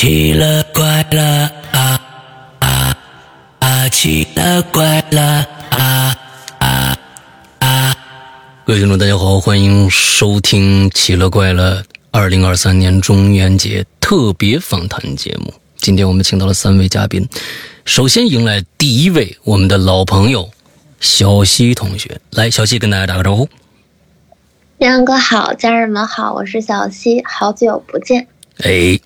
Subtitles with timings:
[0.00, 2.00] 奇了怪了啊
[2.60, 2.96] 啊
[3.58, 3.88] 啊！
[3.88, 6.16] 奇了怪了啊
[6.60, 6.96] 啊
[7.58, 7.96] 啊！
[8.64, 11.82] 各位听众，大家好，欢迎收听《奇了怪了》
[12.12, 15.52] 二零二三年中元节特别访谈节目。
[15.78, 17.28] 今天我们请到了三位嘉宾，
[17.84, 20.48] 首先迎来第一位，我们的老朋友
[21.00, 22.20] 小西同学。
[22.30, 23.48] 来，小西跟大家打个招呼。
[24.78, 28.28] 亮哥好，家人们好，我是小西，好久不见。
[28.58, 28.96] 哎，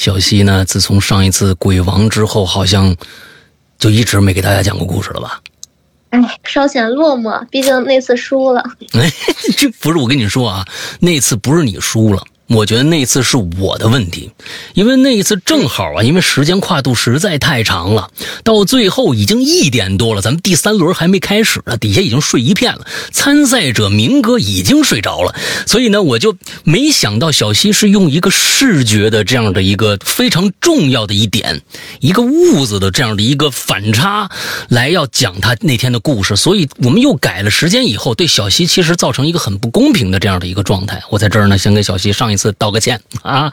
[0.00, 2.96] 小西呢，自从上一次鬼王之后，好像
[3.78, 5.38] 就一直没给大家讲过故事了吧？
[6.08, 8.64] 哎，稍显落寞，毕竟那次输了。
[8.94, 9.12] 哎，
[9.58, 10.64] 这不是我跟你说啊，
[11.00, 12.24] 那次不是你输了。
[12.50, 14.32] 我觉得那次是我的问题，
[14.74, 18.10] 因为那一次正好啊，因为时间跨度实在太长了，
[18.42, 25.32] 到最后已经一点多了，咱们第三轮还没开始呢，底下已经睡一片了，参赛者明哥已经睡着了，
[25.64, 31.62] 所以呢，我就没想到小西是用一个视觉的这样的一个非常重要的一点，
[32.00, 34.28] 一个痦子的这样的一个反差
[34.68, 41.00] 来要讲他那天的故事，所以我们又改了时间以后，对小西其实造成一个很不公平的这样的一个状态。
[41.10, 42.39] 我在这儿呢，先给小西上一。
[42.40, 43.52] 次道个歉啊，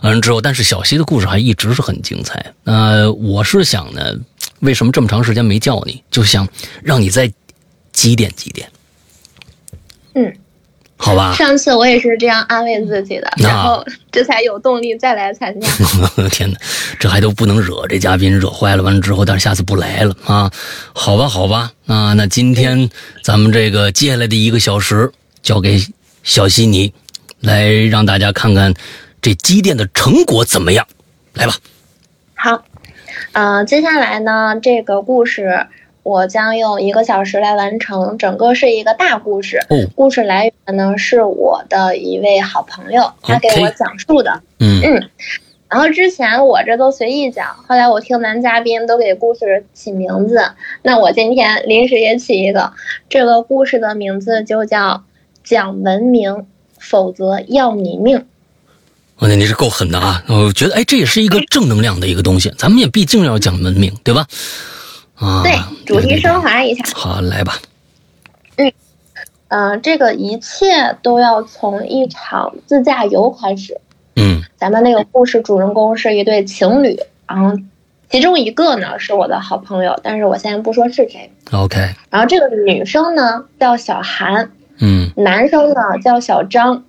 [0.00, 2.54] 完了之后，但是小西的故事还一直是很精彩。
[2.64, 4.14] 呃，我是想呢，
[4.60, 6.48] 为什么这么长时间没叫你，就想
[6.82, 7.30] 让你再
[7.92, 8.66] 积点积点。
[10.14, 10.34] 嗯，
[10.96, 11.34] 好吧。
[11.34, 15.68] 上次我也是这样安慰自己的，然后这才有动力再来参加。
[16.32, 16.58] 天哪，
[16.98, 20.50] 这还都不能惹这嘉宾，惹坏了完了之后，但是下次不来了啊？
[20.94, 21.70] 好吧，好吧。
[21.86, 22.88] 啊，那今天
[23.22, 25.78] 咱们这个接下来的一个小时交给
[26.22, 26.94] 小西你。
[27.42, 28.72] 来让大家看看
[29.20, 30.86] 这积淀的成果怎么样？
[31.34, 31.54] 来吧。
[32.34, 32.64] 好，
[33.32, 35.66] 呃，接下来呢，这个故事
[36.02, 39.58] 我将用一个小时来完成，整个是一个大故事。
[39.68, 39.76] 哦。
[39.94, 44.42] 故事来源呢是我的一位好朋友，他给我讲述的。
[44.58, 45.10] 嗯嗯。
[45.68, 50.42] 然后之前我这都随意讲，后来我听男嘉宾都给故事起名字，
[50.82, 52.72] 那我今天临时也起一个，
[53.08, 55.04] 这个故事的名字就叫
[55.42, 56.46] 讲文明。
[56.82, 58.26] 否则要你命！
[59.18, 60.22] 我那你是够狠的啊！
[60.26, 62.52] 我觉得，哎，这也是一个正能量的一个东西。
[62.58, 64.26] 咱们也毕竟要讲文明，对吧？
[65.14, 65.56] 啊，对，
[65.86, 66.82] 主题升华一下。
[66.92, 67.56] 好，来吧。
[68.56, 68.72] 嗯，
[69.48, 73.80] 嗯，这个一切都要从一场自驾游开始。
[74.16, 77.56] 嗯，咱们那个故事主人公是一对情侣，然后
[78.10, 81.30] 其中一个呢是我的好朋友，但是我现在不说是谁。
[81.52, 81.78] OK。
[82.10, 84.50] 然后这个女生呢叫小韩。
[84.82, 86.84] 嗯，男生呢叫小张，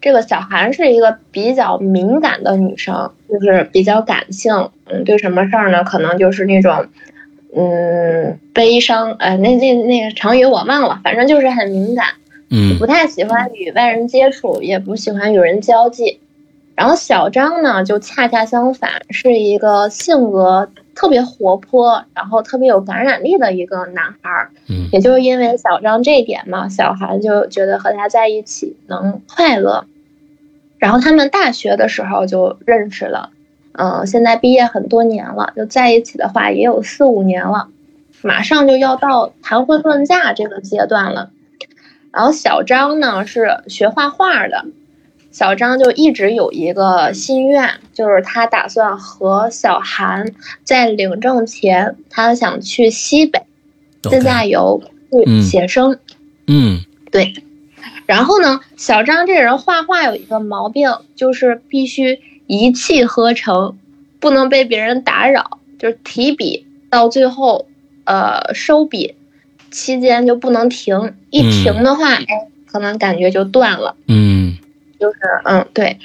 [0.00, 6.86] 这个小韩是一个比较敏感的女生，就是比较感性，嗯，对什么事儿呢，可能就是那种，
[7.56, 12.06] 嗯，悲伤，呃，那那那个成语我忘了，反正就是很敏感，
[12.50, 16.20] 嗯，不太喜欢与外人接触，也不喜欢与人交际。
[16.74, 24.50] 然后小张呢，就恰恰相反，是一个性格特别活泼，然后特别有感染力的一个男孩儿。
[24.68, 29.84] 嗯，也就是因为小张这一点嘛，小韩就觉得和他在一起能快乐。
[30.78, 33.30] 然后他们大学的时候就认识了，
[33.72, 37.68] 嗯，现在毕业很多年了，就在一起的话也有四五年了，
[38.22, 41.30] 马上就要到谈婚论嫁这个阶段了。
[42.10, 44.66] 然后小张呢是学画画的。
[45.34, 53.42] 小张就一直有一个心愿，就是他打算和小韩在领证前，他想去西北
[54.00, 54.80] 自驾游
[55.10, 55.98] 去写生。
[56.46, 57.34] 嗯，对。
[58.06, 63.76] 然后呢，小张这人画画有一个毛病，就是必须一气呵成，
[64.20, 65.58] 不能被别人打扰。
[65.80, 67.66] 就是提笔到最后，
[68.04, 69.16] 呃，收笔
[69.72, 72.26] 期间就不能停，一停的话，哎，
[72.66, 73.96] 可能感觉就断了。
[74.06, 74.33] 嗯。
[74.98, 75.98] 就是嗯对，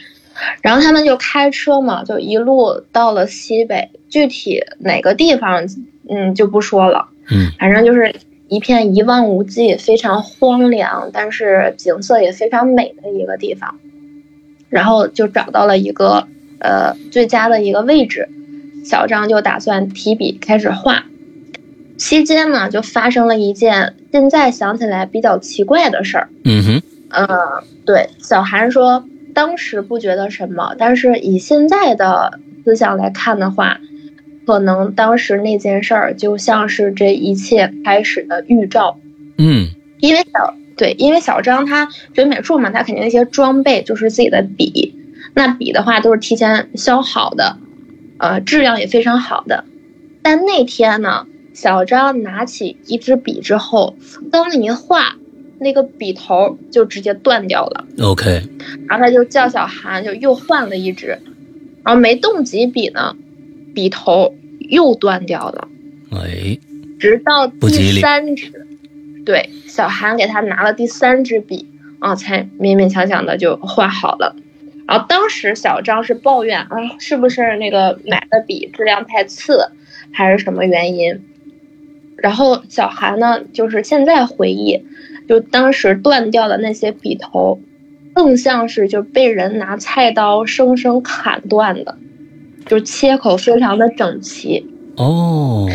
[0.62, 5.68] 然后他们就开车嘛，就一路到了西北，具体哪个地方
[6.10, 8.16] 嗯就不说了，嗯，反正就是
[8.48, 13.80] 一片一望无际、非常荒凉，但是景色也非常美的一个地方。
[14.70, 16.28] 然后就找到了一个
[16.60, 18.30] 呃最佳的一个位置，
[18.86, 21.06] 小张就打算提笔开始画。
[21.98, 26.30] 期间呢，就发生了一件现在想起来比较奇怪的事儿。
[26.44, 26.82] 嗯哼。
[27.10, 27.28] 嗯，
[27.86, 29.04] 对，小韩说，
[29.34, 33.80] 当时不觉得什么，但是以现在的思想来看的话，
[34.46, 39.00] 可能当时那件事儿就像是这一切开始的预兆。
[39.38, 39.70] 嗯，
[40.00, 44.96] 因为小对，因为小张他学美术嘛，他肯定那些装备就是自己的笔，
[45.34, 47.58] 那笔的话都是提前削好的，
[48.18, 49.66] 呃，质量也非常好的。
[50.22, 53.96] 但那天呢，小张拿起一支笔之后，
[54.32, 55.16] 刚一画。
[55.60, 57.86] 那个笔头就直接断掉了。
[58.02, 58.42] OK，
[58.88, 61.18] 然后他就叫小韩，就又换了一支。
[61.84, 63.16] 然后没动几笔呢，
[63.74, 65.68] 笔头又断掉了，
[66.12, 66.58] 哎，
[67.00, 68.68] 直到第三支，
[69.26, 71.68] 对，小韩给他拿了第三支笔
[72.00, 74.36] 啊，才勉勉强强的就画好了。
[74.88, 76.68] 然后当时小张是抱怨啊，
[77.00, 79.72] 是不是那个买的笔质量太次，
[80.12, 81.22] 还是什么原因？
[82.18, 84.84] 然后小韩呢，就是现在回忆，
[85.30, 87.60] 就当时断掉的那些笔头，
[88.16, 91.96] 更像是就被人拿菜刀生生砍断的，
[92.66, 94.66] 就切口非常的整齐。
[94.98, 95.70] 哦，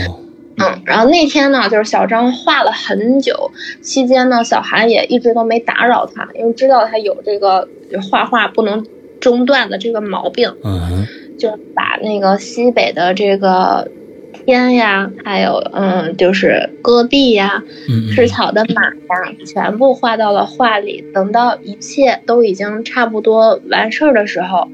[0.56, 7.68] 嗯，然后那天呢，就是小张画了很久，期间呢，小韩也一直都没打扰他，因为知道他有这个
[8.10, 8.84] 画画不能
[9.20, 11.06] 中断的这个毛病，嗯，
[11.38, 13.88] 就把那个西北的这个
[14.34, 21.04] 天呀，还有嗯，就是戈壁呀、嗯吃草的马呀，全部画到了画里。
[21.14, 24.68] 等到一切都已经差不多完事儿的时候，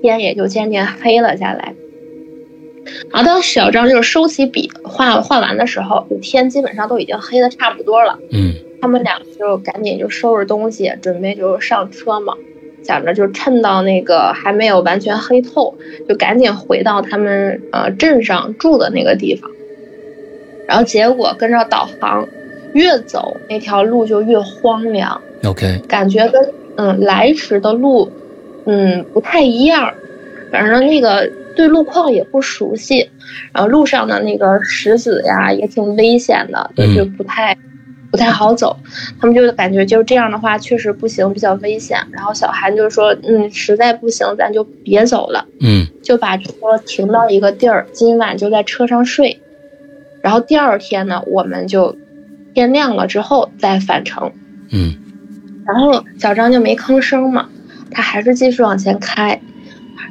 [0.00, 1.74] 天也就渐渐黑了下来。
[3.12, 8.18] 然后当小张就是收起笔画画完的时候，就天基本上都已经黑的差不多了。
[8.30, 12.34] 嗯他们俩就赶紧就收拾东西，准备就上车嘛，
[12.82, 15.74] 想着就趁到那个还没有完全黑透，
[16.08, 19.50] 就赶紧回到他们呃镇上住的那个地方。
[20.66, 22.26] 然后结果跟着导航，
[22.72, 28.10] 越走那条路就越荒凉，，OK，感觉跟嗯来时的路
[28.64, 29.92] 嗯不太一样，
[30.50, 33.08] 反正那个对路况也不熟悉，
[33.52, 37.56] 然后路上的那个石子呀也挺危险的，就不太。
[38.12, 38.76] 不太好走，
[39.18, 41.98] 他们就感觉就这样的话确实不行，比较危险。
[42.12, 46.52] 然后小韩就说：“嗯，实在不行，咱就别走了。”嗯就把车
[46.86, 49.40] 停到一个地儿，今晚就在车上睡。
[50.20, 51.96] 然后第二天呢，我们就
[52.54, 54.30] 天亮了之后再返程。
[54.70, 54.94] 嗯
[55.66, 57.48] 然后小张就没吭声嘛，
[57.90, 59.40] 他还是继续往前开。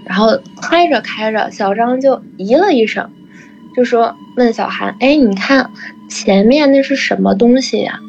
[0.06, 3.08] 然后开着开着，小张就咦了一声，
[3.76, 5.72] 就说问小韩：“哎，你看
[6.10, 8.00] 前面那是什么东西呀？”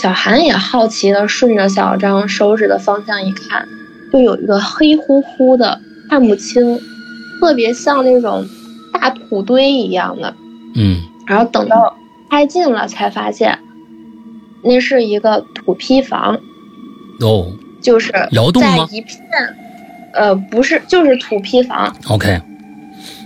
[0.00, 3.66] 小韩也好奇的顺着小张手指的方向一看，
[4.12, 6.78] 就有一个黑乎乎的，看不清，
[7.40, 8.46] 特别像那种
[8.92, 10.34] 大土堆一样的。
[10.74, 11.96] 嗯然后等到
[12.30, 13.58] 开近了，才发现
[14.62, 16.38] 那是一个土坯房。
[17.20, 17.52] 哦
[17.82, 19.18] 就是窑洞吗在一片，
[20.12, 22.38] 呃，不是，就是土坯房，，OK，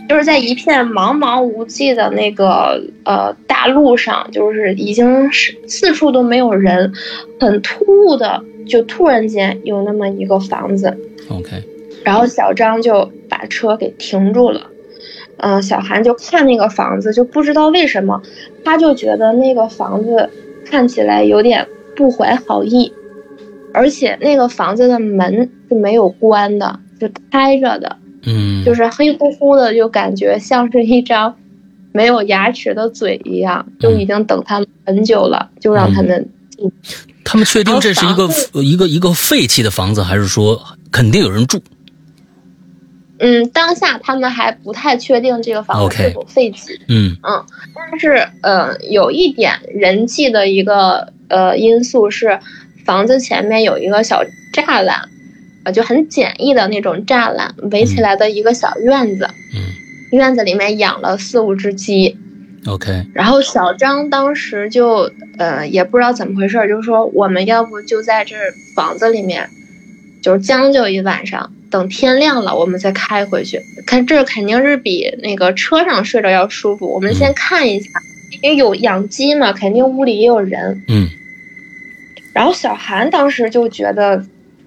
[0.09, 6.93] 就是在一片茫茫无际的那个呃大路上，就是已经是四处都没有人，
[7.41, 10.97] 很突兀的，就突然间有那么一个房子
[11.31, 11.63] ，OK，
[12.05, 14.71] 然后小张就把车给停住了。
[15.39, 18.23] 嗯、小韩就看那个房子，就不知道为什么，
[18.65, 20.31] 他就觉得那个房子
[20.65, 21.67] 看起来有点
[21.97, 22.93] 不怀好意，
[23.73, 31.35] 而且那个房子的门是没有关的，就开着的，嗯，就是黑乎乎的，就感觉像是一张
[31.93, 36.71] 没有牙齿的嘴一样，就已经等他们很久了，就让他们进。
[37.25, 38.29] 他们确定这是一个
[38.63, 40.61] 一个一个废弃的房子，还是说
[40.91, 41.61] 肯定有人住？
[43.19, 46.79] 嗯，当下他们还不太确定这个房子是否废弃。
[46.89, 47.17] 嗯
[47.75, 52.39] 但是，呃，有一点人气的一个呃因素是，
[52.85, 54.23] 房子前面有一个小
[54.53, 55.09] 栅栏，
[55.65, 59.29] 呃，就很简易的那种栅栏，围起来的一个小院子。
[59.55, 59.61] 嗯
[60.13, 62.17] 院子里面养了四五只鸡
[62.69, 68.37] ，，OK，然后小张当时就呃也不知道怎么回事儿，就说我们要不就在这
[68.77, 69.49] 房子里面，
[70.23, 73.61] 就是将就一晚上，等天亮了我们再开回去。
[73.87, 77.89] 看这肯定是比那个车上睡着要舒服，我们先看一下，
[78.41, 80.81] 因为有养鸡嘛，肯定屋里也有人。
[80.87, 81.09] 嗯
[82.33, 84.25] 然后小韩当时就觉得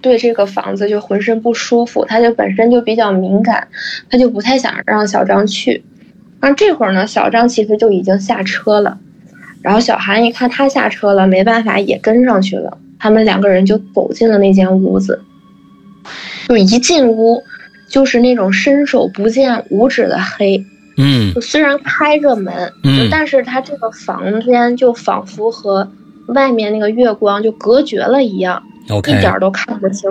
[0.08, 3.68] 对这个房子就浑身不舒服，他就本身就比较敏感，
[4.10, 5.84] 他就不太想让小张去。
[6.40, 8.98] 然后这会儿呢，小张其实就已经下车了，
[9.62, 12.78] 然后小韩一看他下车了，没办法也跟上去了。
[12.98, 15.22] 他们两个人就走进了那间屋子，
[16.48, 17.44] 就一进屋
[17.90, 20.64] 就是那种伸手不见五指的黑，
[20.98, 25.92] 嗯就虽然开着门，嗯但是他这个房间就仿佛和
[26.28, 30.10] 外面那个月光就隔绝了一样一点都看不清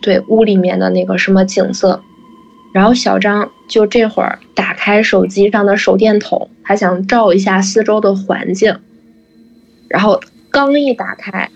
[0.00, 2.02] 对屋里面的那个什么景色。
[2.72, 8.76] 然后小张就这会儿打开手机上的手电筒，他想照一下四周的环境，
[9.88, 11.48] 然后刚一打开，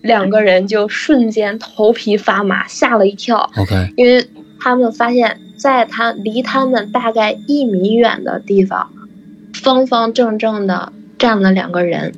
[0.00, 3.50] 两个人就瞬间头皮发麻，吓了一跳。
[3.56, 4.26] OK，因为
[4.58, 8.90] 他们发现，在他离他们大概一米远的地方，
[9.52, 12.14] 方方正正的站了两个人，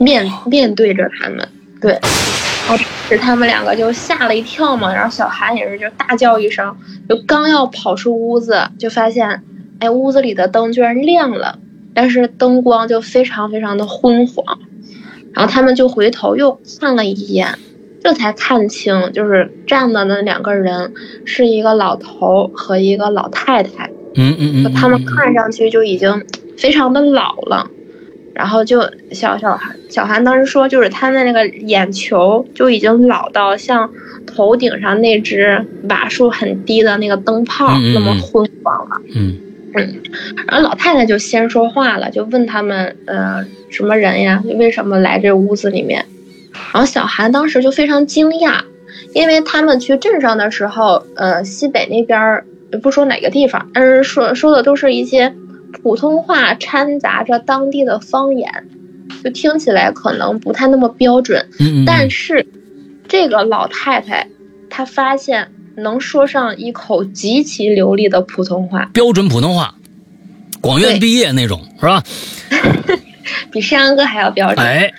[0.00, 1.46] 面面对着他们。
[1.80, 1.92] 对，
[2.68, 2.76] 然后
[3.08, 6.76] 时他们两个就吓了一跳嘛，然后小韩也是就大叫一声，
[7.08, 9.42] 就刚要跑出屋子，就发现，
[9.78, 11.58] 哎，屋子里的灯居然亮了，
[11.94, 14.58] 但是灯光就非常非常的昏黄，
[15.32, 17.58] 然后他们就回头又看了一眼，
[18.02, 20.92] 这才看清，就是站的那两个人
[21.24, 26.24] 是一个老头和一个老太太，嗯嗯嗯，他们看上去就已经
[26.58, 27.66] 非常的老了。
[28.32, 28.80] 然后就
[29.12, 33.90] 小小韩小韩当时说，就是他的那个眼球就已经老到像
[34.26, 39.00] 头顶上那只瓦数很低的那个灯泡那么昏黄了。
[39.14, 39.36] 嗯
[39.74, 40.02] 嗯，
[40.48, 44.42] 然后老太太就先说话了，就问他们，呃，什么人呀？
[44.58, 46.04] 为什么来这屋子里面？
[46.72, 48.60] 然后小韩当时就非常惊讶，
[49.14, 52.42] 因为他们去镇上的时候，呃，西北那边
[52.82, 55.32] 不说哪个地方，但是说说的都是一些。
[55.72, 58.68] 普通话掺杂着当地的方言，
[59.22, 61.48] 就听起来可能不太那么标准。
[61.58, 62.46] 嗯但是，
[63.08, 64.26] 这个老太太
[64.68, 69.74] 她发现能说上一口极其流利的普通话，标准普通话，
[70.60, 72.02] 广院毕业那种是吧？
[73.52, 74.66] 比山羊哥还要标准。
[74.66, 74.92] 哎，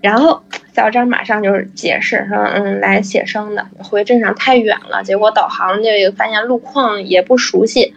[0.00, 0.42] 然后
[0.74, 7.94] 小张马上就是解释说：“嗯，来写生的，回镇上太远了，结果导航这个发现路况也不熟悉。”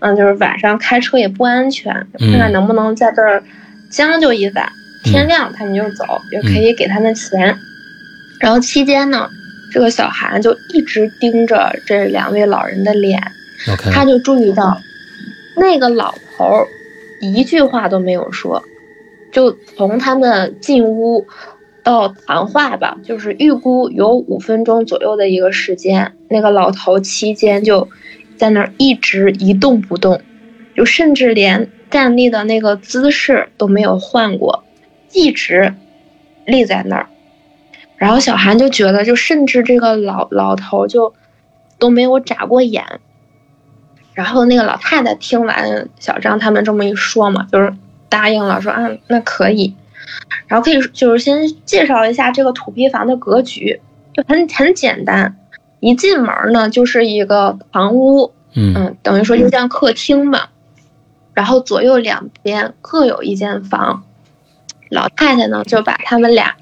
[0.00, 3.42] 嗯，就是晚上开车也不安全，看看能不能在这儿
[3.90, 7.56] 将就一晚，天亮他们就走，也可以给他们钱。
[8.38, 9.28] 然后期间呢，
[9.72, 13.20] 这个小韩就一直盯着这两位老人的脸，
[13.92, 14.80] 他就注意到
[15.56, 16.64] 那个老头
[17.20, 18.62] 一句话都没有说，
[19.32, 21.26] 就从他们进屋
[21.82, 27.88] 到谈话吧，就是预估有五分钟左右的一个时间，那个老头期间就。
[28.38, 30.22] 在那儿一直一动不动，
[30.74, 34.64] 就甚至连站立的那个姿势都没有换过，
[35.12, 35.74] 一直
[36.46, 37.08] 立在那儿。
[37.96, 41.12] 然后小韩就觉得，就甚至这个老老头就
[41.78, 42.84] 都没有眨过眼。
[44.14, 47.74] 然后那个老太太听完小张他们这么一说嘛，就是
[48.08, 49.74] 答应了，说啊那可以。
[50.46, 53.80] 然后可以就是先介绍一下这个土坯房的格局，
[54.12, 55.36] 就很很简单。
[55.80, 60.48] 一进门呢，就是一个堂屋，嗯，等于说就像客厅嘛。
[61.34, 64.02] 然后左右两边各有一间房。
[64.90, 66.56] 老太太呢，就把他们俩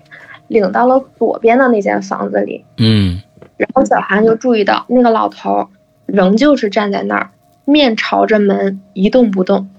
[0.49, 3.23] 领到了左边的那间房子里，嗯。
[3.57, 5.69] 然后小韩就注意到那个老头
[6.05, 7.31] 仍旧是站在那儿，
[7.65, 9.71] 面朝着门一动不动。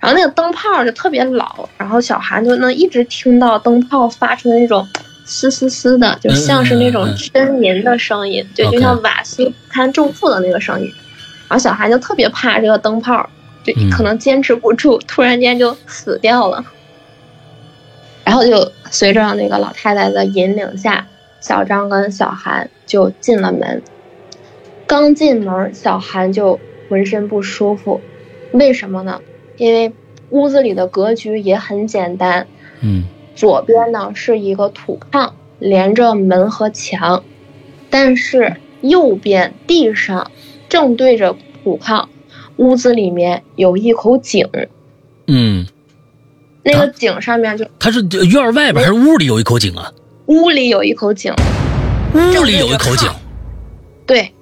[0.00, 4.86] 然后那个灯泡就特别老，然后小韩就能一直听到灯泡发出的那种。
[5.28, 10.90] 嘶嘶嘶的，就像是那种呻吟的声音，对，就像瓦斯不堪重负的那个声音。
[11.48, 13.28] 然后小韩就特别怕这个灯泡，
[13.62, 16.64] 就可能坚持不住，突然间就死掉了。
[18.24, 21.06] 然后就随着那个老太太的引领下，
[21.40, 23.82] 小张跟小韩就进了门。
[24.86, 26.58] 刚进门，小韩就
[26.88, 28.00] 浑身不舒服，
[28.52, 29.20] 为什么呢？
[29.58, 29.92] 因为
[30.30, 32.46] 屋子里的格局也很简单，
[32.80, 33.04] 嗯。
[33.38, 35.30] 左边呢是一个土炕，
[35.60, 37.22] 连着门和墙，
[37.88, 40.32] 但是右边地上
[40.68, 42.06] 正对着土炕，
[42.56, 44.44] 屋子里面有一口井。
[45.28, 45.64] 嗯，
[46.64, 49.92] 那个井上面就它是院外边还是屋里有一口井啊？
[50.26, 51.32] 屋里有一口井，
[52.14, 53.08] 屋里有一口井。
[54.04, 54.32] 对，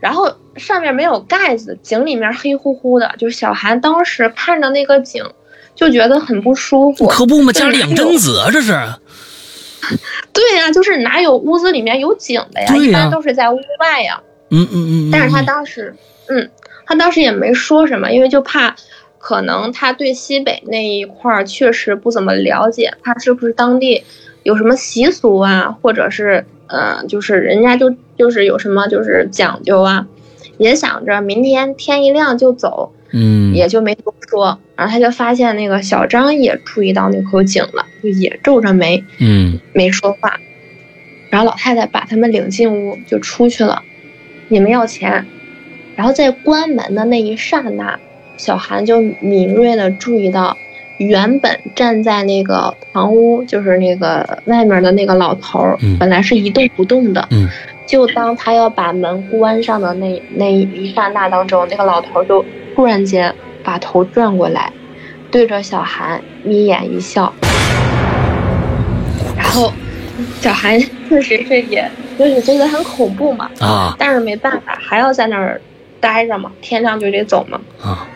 [0.00, 5.24] 然后上面没有盖子，井里面黑乎乎的，就是小韩当时看着那个井。
[5.80, 8.78] 就觉得很不舒服，可不嘛，家里养贞子啊，这是。
[10.30, 12.76] 对呀，就是哪有屋子里面有井的呀？
[12.76, 14.20] 一般都是在屋外呀。
[14.50, 15.10] 嗯嗯嗯。
[15.10, 15.94] 但是他当时，
[16.28, 16.50] 嗯，
[16.84, 18.76] 他当时也没说什么，因为就怕，
[19.18, 24.04] 可能他对西北那一块儿确实不怎么了解，怕是不是当地
[24.42, 30.06] 有什么习俗啊，或者是，呃，就是人家就就是有什么就是讲究啊，
[30.60, 32.92] 也想着明天天一亮就走。
[33.12, 40.38] 嗯，也就没多说，然后他就发现那个小张也注意到那口井了，就也皱着眉，嗯，没说话。
[41.28, 43.82] 然后老太太把他们领进屋，就出去了。
[44.46, 45.26] 你们要钱。
[45.96, 47.98] 然后在关门的那一刹那，
[48.36, 50.56] 小韩就敏锐的注意到，
[50.98, 57.48] 原本站在那个堂屋，就是那个外面的那个老头，本来是一动不动的，嗯，
[57.90, 62.44] 就当他要把门关上的那那一刹那当中，那个老头就。
[62.76, 64.72] 突然间，把头转过来，
[65.28, 67.30] 对着小韩眯眼一笑，
[69.36, 69.72] 然后
[70.40, 70.78] 小韩
[71.08, 75.60] 确实是也就是觉得很恐怖嘛啊，但是没办法，还要在那儿
[75.98, 78.06] 待着嘛，天亮就得走嘛啊。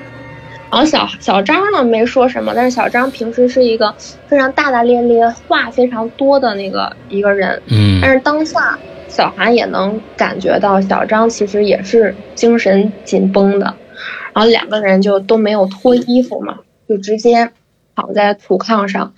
[0.70, 3.92] 然后小小张呢没说什么，但是小张平时是一个
[4.28, 8.78] 非常大大咧咧、话非常多的那个一个人，嗯但是当下
[9.14, 13.66] 小韩也能感觉到小张其实也是精神紧绷的，
[14.34, 17.50] 然后两个人就都没有脱衣服嘛，就直接
[17.94, 19.14] 躺在土炕上，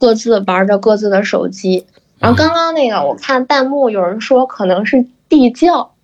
[0.00, 1.86] 各自玩着各自的手机。
[2.18, 5.94] 然后刚刚那个我看弹幕有人说可能是地窖，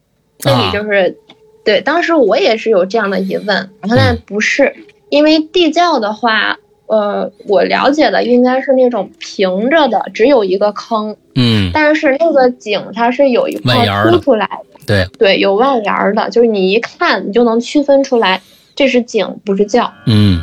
[0.44, 1.18] 那啊里就是、
[1.64, 3.46] 对，当时我也是有这样的疑问，
[3.80, 4.76] 然后但不是，
[5.08, 6.58] 因为地窖的话。
[6.88, 18.40] 呃，我了解的应该是那种平着的，只有一个坑，嗯，但是那个井它是有一块凸出来的，对，对，有外沿儿的，就是你一看你就能区分出来
[18.74, 19.92] 这是井不是窖。
[20.06, 20.42] 嗯。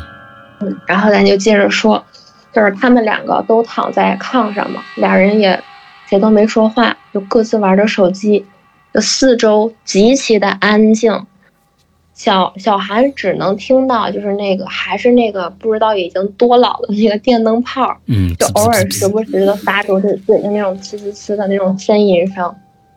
[0.60, 2.02] 嗯，然后咱就接着说，
[2.52, 5.60] 就是他们两个都躺在炕上嘛，俩人也
[6.08, 8.46] 谁都没说话，就各自玩着手机，
[8.94, 11.26] 就四周极其的安静。
[12.14, 22.54] 小小韩只能听到就是那个还是那个不知道已经多老的那个电灯泡，嗯，就偶尔时不时的发出对对那种呲呲呲的那种呻吟声，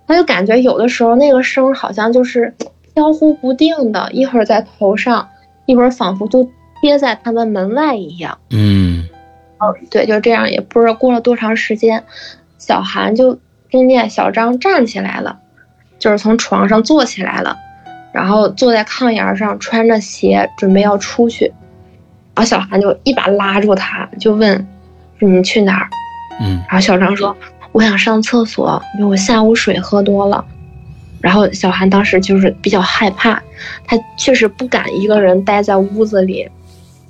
[0.07, 2.53] 他就感觉有的时候那个声好像就是
[2.93, 5.27] 飘忽不定的，一会儿在头上，
[5.65, 6.47] 一会儿仿佛就
[6.79, 8.37] 贴在他们门外一样。
[8.51, 9.07] 嗯
[9.59, 12.03] 哦，对，就这样，也不知道过了多长时间，
[12.59, 13.39] 小韩就
[13.71, 15.39] 听见小张站起来了，
[15.97, 17.57] 就是从床上坐起来了，
[18.17, 21.45] 然后坐在炕沿上，穿着鞋准备要出去，
[22.33, 24.67] 然后小韩就一把拉住他，就问
[25.21, 25.87] ：“你去哪儿？”
[26.41, 27.37] 嗯然后小张说
[27.73, 30.43] ：“我想上厕所，因为我下午水喝多了。”
[31.21, 33.39] 然后小韩当时就是比较害怕，
[33.85, 36.49] 他确实不敢一个人待在屋子里，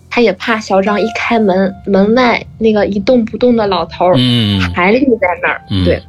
[0.09, 5.61] 他也怕小张一开门，门外那个一动不动的老头儿嗯还立在那儿。
[5.69, 6.03] 嗯对，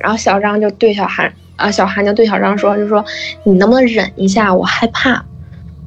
[0.00, 3.04] 然后小张就对小韩啊，小韩就对小张说，就说
[3.44, 5.10] 你能不能忍一下，我害怕。
[5.10, 5.24] 然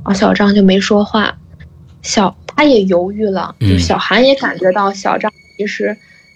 [0.04, 1.38] 后小张就没说话，
[2.02, 5.96] 小他也犹豫了，就嗯小韩也感觉到小张其实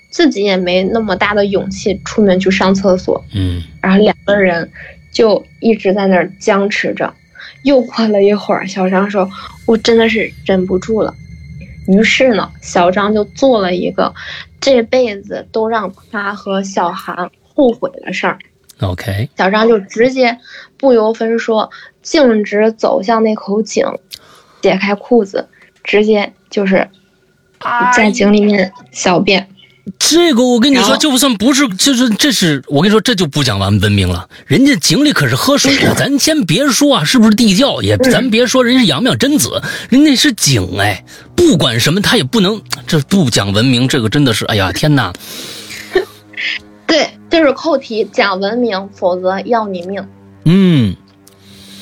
[0.09, 4.69] 自己也没那么大的勇气出门去上厕所，嗯然后两个人
[5.11, 7.13] 就一直在那儿僵持着。
[7.63, 9.29] 又过了一会儿，小张说
[9.65, 11.13] ：“我真的是忍不住了。”
[11.87, 14.13] 于是呢，小张就做了一个
[14.59, 18.37] 这辈子都让他和小韩后悔的事儿。
[18.81, 20.37] ，OK，小张就直接
[20.77, 21.69] 不由分说，
[22.01, 23.85] 径直走向那口井，
[24.61, 25.47] 解开裤子，
[25.83, 26.89] 直接就是
[27.95, 29.47] 在井里面小便。
[29.97, 34.29] 这个我跟你说，就算不是，就是这是我跟你说，这就不讲完文明了。
[34.45, 41.03] 人家井里可是喝水的，咱先别说啊，是不是地窖也，咱别说人家是阳明真子，人家是井哎，
[41.35, 45.19] 不管什么他也不能，这不讲文明，这个真的是，哎呀天哪，对，
[47.31, 50.05] 这是扣题，讲文明，否则要你命。
[50.43, 50.95] 嗯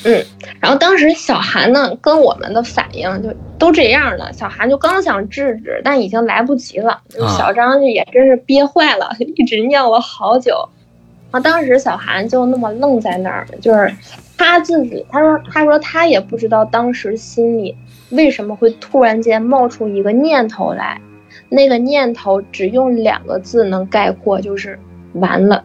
[0.04, 0.24] 嗯
[0.60, 4.32] 然后当时小韩呢，跟我们的反应就都这样了。
[4.32, 6.92] 小韩就刚想制止，但已经来不及了。
[7.20, 10.68] 啊小张也真是憋坏了， 一直尿了好久。
[11.32, 13.92] 然后当时小韩就那么愣在那儿，就是
[14.38, 17.76] 他自己，他说他说他也不知道当时心里
[18.10, 21.00] 为什么会突然间冒出一个念头来，
[21.48, 24.78] 那个念头只用两个字能概括，就是
[25.14, 25.64] 完了。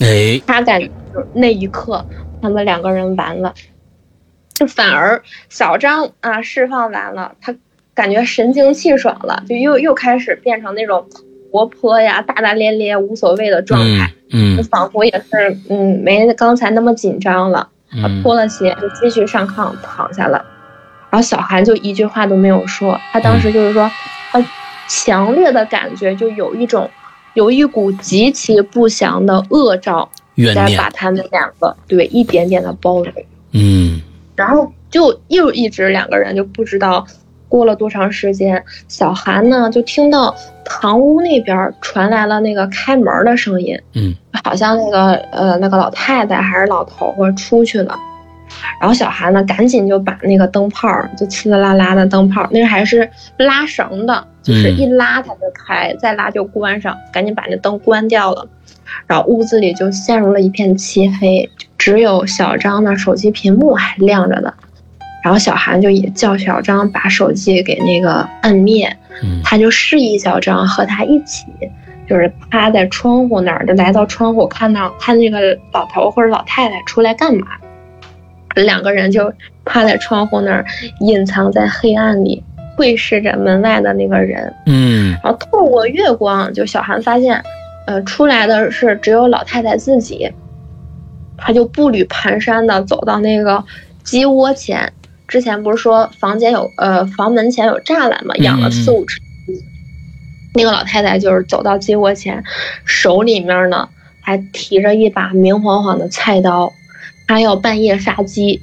[0.00, 2.04] 哎，他感觉就那一刻，
[2.42, 3.54] 他们两个人完了，
[4.54, 7.54] 就反而小张啊释放完了，他
[7.94, 11.06] 感觉神清气爽了，就又又开始变成那种
[11.50, 17.70] 活泼呀、大大咧咧、无所谓的状态，嗯就仿佛也是嗯没刚才那么紧张了。
[17.88, 20.44] 他嗯脱了鞋就继续上炕躺下了，
[21.08, 23.90] 然后小韩就一句话都没有说，他当时就是说，
[24.30, 24.44] 他
[24.88, 26.90] 强烈的感觉就有一种
[27.36, 30.10] 有一股极其不祥的恶兆
[30.54, 34.00] 在把，他们两个对一点点的包围，嗯。
[34.34, 37.06] 然后就又一直两个人就不知道
[37.48, 44.14] 过了多长时间，小韩呢就听到堂屋那边传来了那个开门的声音，嗯。
[44.44, 47.98] 好像那个呃那个老太太还是老头儿出去了，
[48.80, 58.46] 然后小韩呢赶紧就把那个灯泡就呲啦啦的灯泡，那个还是拉绳的，就是嗯一拉它就开，再拉就关上，赶紧把那灯关掉了，
[59.06, 64.52] 然后屋子里就陷入了一片漆黑，只有小张的手机屏幕还亮着呢。
[65.24, 71.46] 然后小韩就也叫小张把手机给那个摁灭，嗯他就示意小张和他一起，
[72.08, 77.46] 就是趴在窗户那儿，就来到窗户看到看那个老头或者老太太出来干嘛。
[78.62, 79.32] 两个人就
[79.64, 80.64] 趴在窗户那儿，
[81.00, 82.42] 隐藏在黑暗里，
[82.76, 84.52] 窥视着门外的那个人。
[84.66, 87.42] 嗯然后透过月光，就小韩发现，
[87.86, 90.30] 呃，出来的是只有老太太自己。
[91.38, 93.62] 他就步履蹒跚的走到那个
[94.02, 94.90] 鸡窝前，
[95.28, 99.62] 之前不是说房间有呃房门前有栅栏嘛，嗯养了四五只鸡。
[100.54, 102.42] 那个老太太就是走到鸡窝前，
[102.86, 103.86] 手里面呢
[104.22, 106.72] 还提着一把明晃晃的菜刀，
[107.26, 108.60] 她要半夜杀鸡。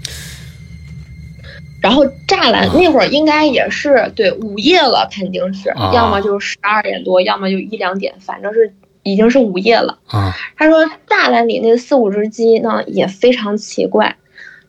[1.81, 8.73] 然后栅栏那会儿应该也是对午夜了，肯定是，啊要么就是十二点多，要么就一两点，反正是
[9.03, 9.99] 已经是午夜了。
[10.07, 14.15] 啊，他说栅栏里那四五只鸡呢也非常奇怪，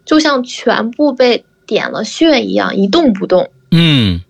[0.04, 3.48] 就像全部被点了穴一样，一动不动。
[3.70, 4.20] 嗯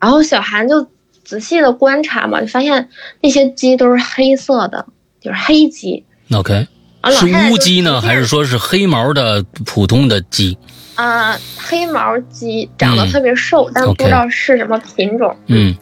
[0.00, 0.86] 然后小韩就
[1.22, 2.88] 仔细的观察嘛，就发现
[3.20, 4.86] 那些鸡都是黑色的，
[5.20, 6.02] 就是黑鸡。
[6.32, 6.66] ，OK，
[7.10, 10.56] 是乌鸡呢，还是说是黑毛的普通的鸡？
[10.94, 15.36] 啊、黑毛鸡长得嗯特别瘦，但不知道是什么品种。
[15.46, 15.76] 嗯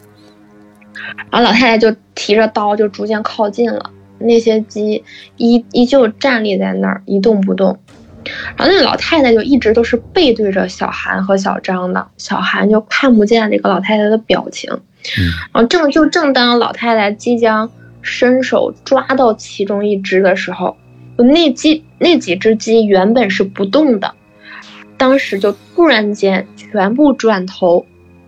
[1.31, 5.03] 然后老太太就提着刀就逐渐靠近了，那些鸡
[5.37, 7.79] 依依旧站立在那儿一动不动。
[8.57, 14.71] 然后那老太太就一直都是背对着小韩和小张的，小韩就看不见这个老太太的表情。
[14.73, 17.69] 嗯然后正就正当老太太即将
[18.01, 20.75] 伸手抓到其中一只的时候，就
[21.23, 24.13] 那鸡那几只鸡原本是不动的，
[24.97, 27.85] 当时就突然间全部转头，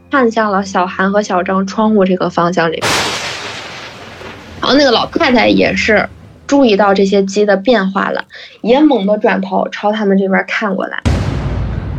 [0.09, 2.81] 看向了小韩和小张窗户这个方向里。
[4.61, 6.07] 然后那个老太太也是
[6.45, 8.23] 注意到这些鸡的变化了，
[8.61, 11.01] 也猛地转头朝他们这边看过来。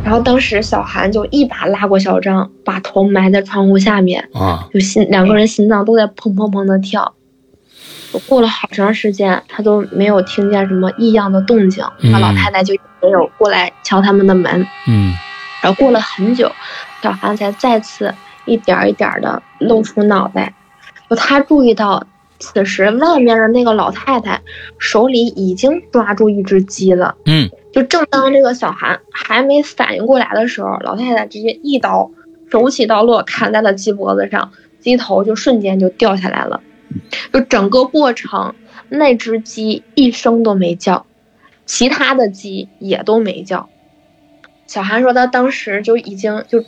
[0.03, 7.13] 然后当时小韩就一把拉过小张，把头埋在窗户下面，啊，就心两个人心脏都在砰砰砰的跳。
[8.27, 14.65] 过了好长时间，他都没有听见什么异样的动静，嗯那老太太就没有过来敲他们的门。
[14.87, 15.13] 嗯
[15.61, 16.51] 然后过了很久，
[17.01, 18.13] 小韩才再次
[18.45, 20.53] 一点儿一点的露出脑袋。
[21.09, 22.01] 就他注意到，
[22.39, 24.39] 此时外面的那个老太太
[24.77, 27.15] 手里已经抓住一只鸡了。
[27.25, 32.09] 嗯就正当这个小韩还没反应过来的时候，老太太直接一刀
[32.49, 36.61] 手起刀落砍在了鸡脖子上，鸡头就瞬间就掉下来了。
[37.31, 38.55] 就整个过程，
[38.89, 41.05] 那只鸡一声都没叫，
[41.65, 43.69] 其他的鸡也都没叫。
[44.67, 46.63] 小韩说他当时就已经就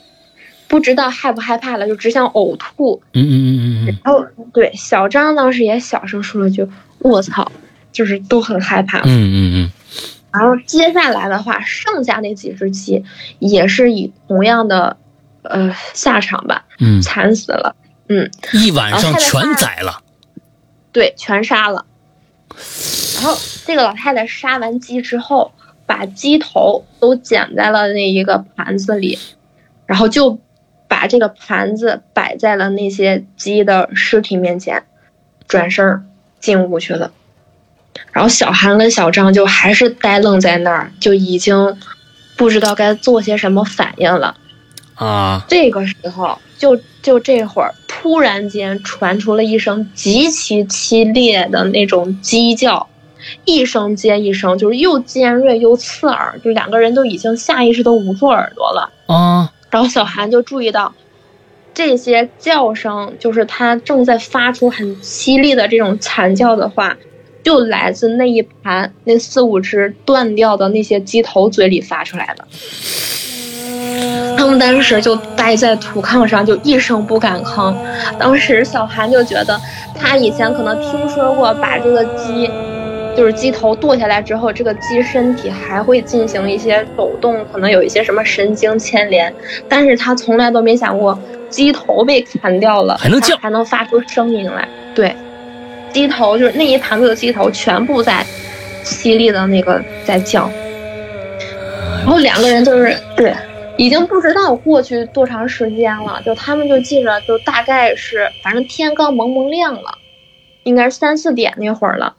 [0.66, 3.02] 不知道害不害怕了，就只想呕吐。
[3.12, 6.66] 嗯嗯嗯嗯然后对小张当时也小声说了句
[7.00, 7.52] “卧槽”，
[7.92, 8.98] 就是都很害怕。
[9.00, 9.70] 嗯嗯嗯
[10.32, 13.04] 然后接下来的话，剩下那几只鸡
[13.38, 14.96] 也是以同样的
[15.42, 17.76] 呃下场吧，嗯，惨死了。
[18.08, 20.01] 嗯，一晚上全宰了。
[20.92, 21.86] 对，全杀了。
[23.14, 25.52] 然后这个老太太杀完鸡之后，
[25.86, 29.18] 把鸡头都捡在了那一个盘子里，
[29.86, 30.38] 然后就
[30.86, 34.84] 把这个盘子摆在了那些鸡的尸体面前，
[35.48, 36.06] 转身
[36.40, 37.10] 进屋去了。
[38.10, 41.78] 然后小韩跟小张就还是呆愣在那儿，就已经
[42.36, 44.36] 不知道该做些什么反应了。
[44.94, 52.88] 啊，这个时候，就就这会儿，突然间传出了一声极其凄烈的那种鸡叫，
[53.44, 58.92] 一声接一声，就是又尖锐又刺耳，就两个人都已经下意识的捂住耳朵了。
[59.06, 60.94] 啊，然后小韩就注意到，
[61.74, 66.96] 这些叫声就是他正在发出很凄厉的这种惨叫的话，
[67.42, 72.46] 就来自那一盘那四五只断掉的那些鸡头嘴里发出来的。
[74.36, 77.74] 他们当时就待在土炕上，就一声不敢吭。
[78.18, 79.60] 当时小韩就觉得，
[79.94, 82.50] 他以前可能听说过，把这个鸡，
[83.16, 89.32] 就是鸡头剁下来之后，这个鸡身体还会进行一些抖动，可能有一些什么神经牵连，
[89.68, 91.16] 但是他从来都没想过，
[91.48, 94.66] 鸡头被砍掉了，还能叫还能发出声音来。
[94.94, 95.14] 对，
[95.92, 98.26] 鸡头就是那一盘子的鸡头全部在
[98.84, 100.50] 凄厉的那个在叫，
[101.98, 103.32] 然后两个人就是对。
[103.78, 109.98] 已经不知道过去多长时间了，就他们就记着，就大概是，反正天刚蒙蒙亮了，
[110.64, 112.14] 应该是三四点那会儿了。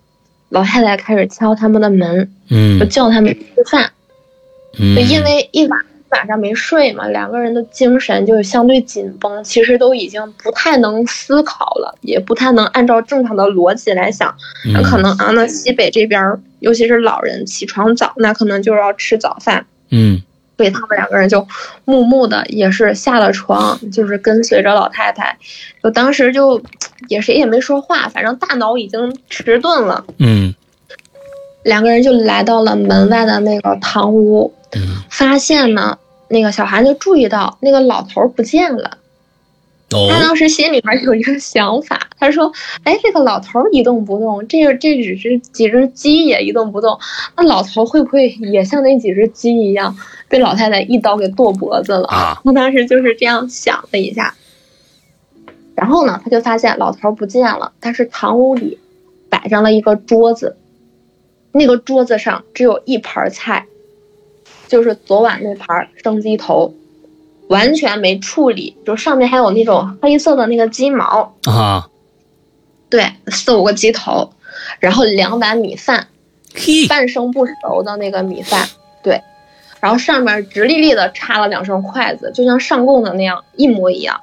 [0.49, 3.91] 老太太开始敲他们的门，嗯就叫他们吃饭。
[4.79, 14.35] 嗯就，因为一晚晚上没睡嘛，两个人的精神就是相对紧绷，其实都已经不太能思考了，也不太能按照正常的逻辑来想。
[14.73, 16.21] 那可能啊，那西北这边，
[16.59, 19.65] 尤其是老人起床早，那可能就是要吃早饭。
[19.89, 20.21] 嗯
[20.55, 21.47] 所以他们两个人就
[21.85, 25.37] 木木的，也是下了床，就是跟随着老太太。
[25.83, 26.61] 就当时就
[27.09, 30.05] 也谁也没说话，反正大脑已经迟钝了。
[30.19, 30.53] 嗯
[31.63, 38.97] 两个人就来到了门外的那个堂屋，嗯发现呢，那个小韩就注意到那个老头儿不见了。
[39.93, 42.51] 哦他当时心里边有一个想法，他说
[42.83, 46.99] ：“哎，这个老头儿一动不动，这个这只是几只鸡也一动不动，
[47.37, 49.95] 那老头会不会也像那几只鸡一样，
[50.27, 54.35] 被老太太一刀给剁脖子了？”啊我当时就是这样想了一下，
[55.75, 58.79] 然后呢，他就发现老头儿不见了，但是堂屋里
[59.29, 60.57] 摆上了一个桌子，
[61.51, 63.65] 那个桌子上只有一盘菜，
[64.67, 66.73] 就是昨晚那盘生鸡头。
[67.53, 71.87] 完全没处理，就上面还有那种黑色的那个鸡毛，啊，
[72.89, 74.33] 对，四五个鸡头，
[74.79, 76.07] 然后两碗米饭，
[76.89, 78.67] 半生不熟的那个米饭，
[79.03, 79.21] 对，
[79.79, 84.19] 然后上面直立立的插了两双筷子，就像上供的那样，一模一样。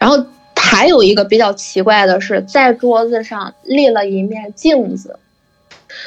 [0.00, 5.20] 然后还有一个比较奇怪的是，在桌子上立了一面镜子，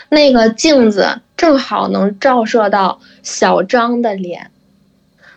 [0.10, 4.51] 那个镜子正好能照射到小张的脸。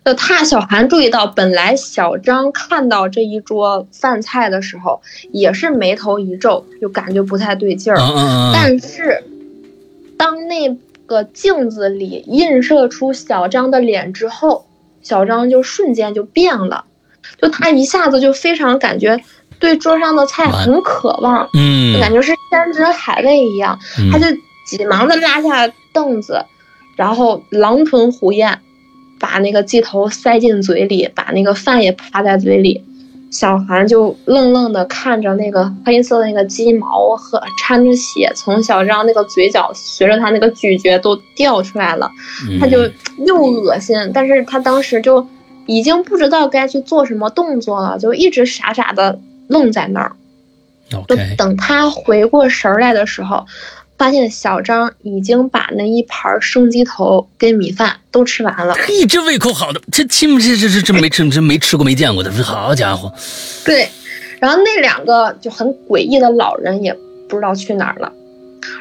[0.05, 5.01] 就他小韩注意到，本来小张看到这一桌饭菜的时候，
[5.33, 7.97] 也是眉头一皱，就感觉不太对劲儿。
[7.99, 9.25] 嗯嗯嗯，但是，
[10.19, 14.67] 当那个镜子里映射出小张的脸之后，
[15.03, 16.85] 小张就瞬间就变了，
[17.41, 19.19] 就他一下子就非常感觉
[19.59, 21.95] 对桌上的菜很渴望，嗯。
[21.95, 24.11] 就感觉是山珍海味一样，嗯。
[24.11, 24.27] 他就
[24.67, 26.45] 急忙的拉下凳子，
[26.97, 28.61] 然后狼吞虎咽，
[29.25, 32.85] 把那个鸡头塞进嘴里，把那个饭也扒在嘴里。
[33.31, 42.11] 小韩就愣愣的看着那个黑色的那个鸡毛和掺着血从小张那个嘴角随着他那个咀嚼都掉出来了，
[42.47, 42.79] 嗯他就
[43.27, 45.27] 又恶心，但是他当时就
[45.65, 50.13] 已经不知道该去做什么动作了，就一直傻傻的愣在那儿。
[50.91, 53.45] 就等他回过神儿来的时候，
[53.97, 58.75] 发现小张已经把那一盘生鸡头跟米饭都吃完了。
[58.75, 63.13] 嘿，这胃口好的，这亲这这这这没吃这没吃过没见过的，好家伙，
[63.65, 63.89] 对，
[64.41, 66.93] 然后那两个就很诡异的老人也
[67.29, 68.13] 不知道去哪儿了。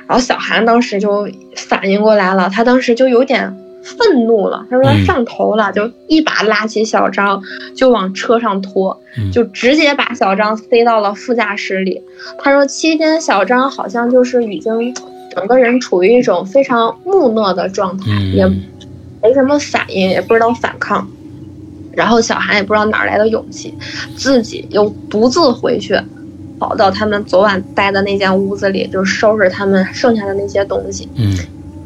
[0.08, 7.42] 然后小韩当时就反应过来了，他当时就有点愤怒了，他说他嗯上头了，就一把拉起小张
[7.76, 12.02] 就往车上拖，嗯就直接把小张塞到了副驾驶里。
[12.40, 14.96] 他说期间小张好像就是已经
[15.36, 18.64] 整个人处于一种非常木讷的状态，也嗯
[19.22, 21.08] 没什么反应，也不知道反抗。
[21.92, 23.74] 然后小韩也不知道哪儿来的勇气，
[24.16, 25.96] 自己又独自回去，
[26.58, 31.08] 跑到他们昨晚待的那间屋子里，就收拾他们剩下的那些东西。
[31.16, 31.38] 嗯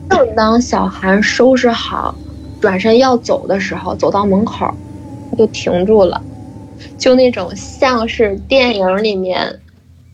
[0.09, 2.15] 正当小韩收拾好，
[2.59, 4.67] 转身要走的时候，走到门口，
[5.29, 6.21] 他就停住了，
[6.97, 9.59] 就那种像是电影里面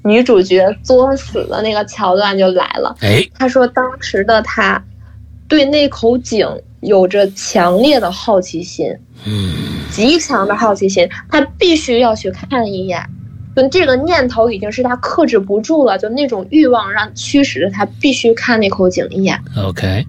[0.03, 2.95] 女主角作死的那个桥段就来了。
[3.01, 4.83] 哎，他说当时的他
[5.47, 6.47] 对那口井
[6.81, 8.87] 有着强烈的好奇心，
[9.25, 9.51] 嗯
[9.91, 13.01] 极强的好奇心，他必须要去看一眼。
[13.55, 19.39] 就这个念头已经是他克制不住了，就那种欲望让驱使着他必须看那口井一眼。
[19.57, 20.05] ，OK，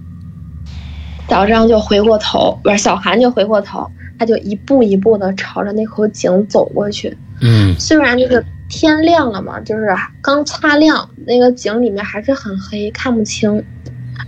[1.29, 7.15] 小张就回过头，不是小韩就回过头，他就一步一步的朝着那口井走过去。
[7.41, 13.63] 嗯虽然这个天亮了嘛，就是刚擦亮，那个井里面还是很黑，看不清。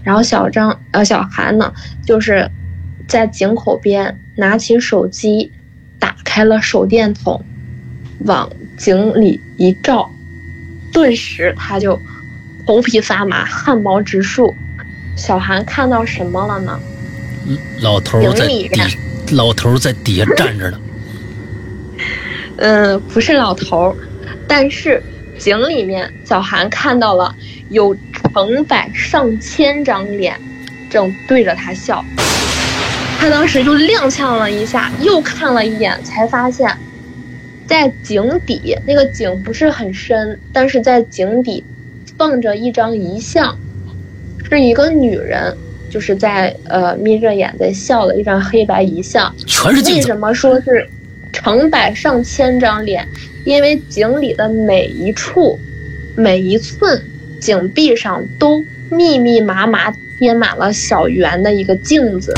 [0.04, 1.74] 然后小张呃小韩呢，
[2.06, 2.50] 就是
[3.08, 5.52] 在井口边拿起手机，
[5.98, 7.42] 打开了手电筒，
[8.26, 10.10] 往井里一照，
[10.94, 12.00] 顿时他就
[12.66, 14.56] 头皮发麻，汗毛直竖。
[15.16, 16.80] 小韩看到什么了呢？
[17.82, 18.70] 老头在底，
[19.32, 20.80] 老头在底下站着呢，
[22.58, 23.96] 嗯，不是老头，
[24.48, 25.02] 但是
[25.40, 27.34] 井里面小韩看到了
[27.70, 30.40] 有成百上千张脸，
[30.90, 32.04] 正对着他笑。
[33.20, 36.70] 他当时就踉跄了一下，又看了一眼，才发现，
[37.68, 41.64] 在井底那个井不是很深，但是在井底
[42.18, 43.58] 放着一张遗像，
[44.50, 45.56] 是一个女人，
[45.90, 49.36] 就是在呃眯着眼在笑的一张黑白遗像。
[49.46, 50.88] 全是为什，么说是
[51.34, 53.06] 成百上千张脸？
[53.44, 55.60] 因为井里的每一处、
[56.16, 57.02] 每一寸
[57.40, 62.34] 井壁上都密密麻麻贴满了小圆的一个镜子。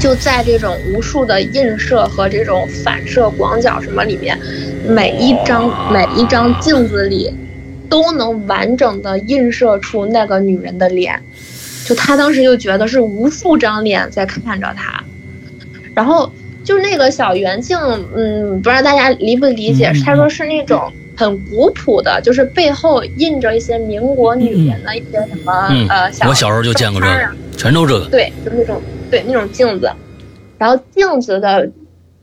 [0.00, 4.36] 就在这种无数的映射和这种反射广角什么里面，
[4.88, 7.30] 每一张每一张镜子里，
[7.88, 11.22] 都能完整的映射出那个女人的脸。
[11.84, 15.04] 就他当时就觉得是无数张脸在看着他，
[15.94, 16.32] 然后
[16.64, 17.76] 就那个小圆镜，
[18.14, 28.80] 嗯，不知道大家理不理解嗯，他说是那种很古朴的，就是背后印着一些民国女人的一些什么、嗯呃小我小时候就见过这个全都这个，对，就那种
[29.10, 29.90] 对那种镜子，
[30.58, 31.70] 然后镜子的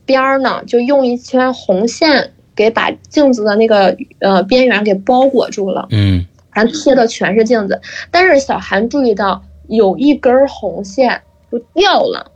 [0.04, 6.26] 边儿呢，就用一圈红线给把镜子的那个呃边缘给包裹住了，嗯。
[6.50, 7.80] 然后贴的全是镜子。
[8.10, 11.22] 但是小韩注意到有一根红线
[11.52, 12.32] 就掉了，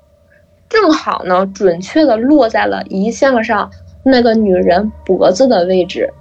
[0.68, 3.68] 正好呢准确的落在了遗像上
[4.04, 6.12] 那个女人脖子的位置，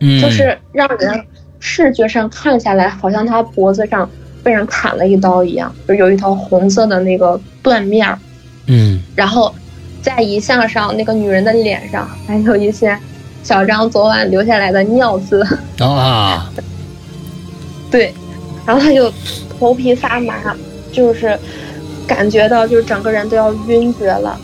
[0.00, 1.24] 嗯，就是让人
[1.60, 4.10] 视觉上看下来，好像她脖子上
[4.44, 8.16] 被人砍了一刀一样，就有一条红色的那个断面儿。
[8.66, 9.52] 嗯然后
[10.02, 12.96] 在遗像上，那个女人的脸上还有一些
[13.42, 15.42] 小张昨晚留下来的尿渍。
[15.78, 16.50] 啊，
[17.90, 18.14] 对，
[18.66, 19.12] 然后他就
[19.58, 20.54] 头皮发麻，
[20.92, 21.38] 就是
[22.06, 24.38] 感觉到就是整个人都要晕厥了。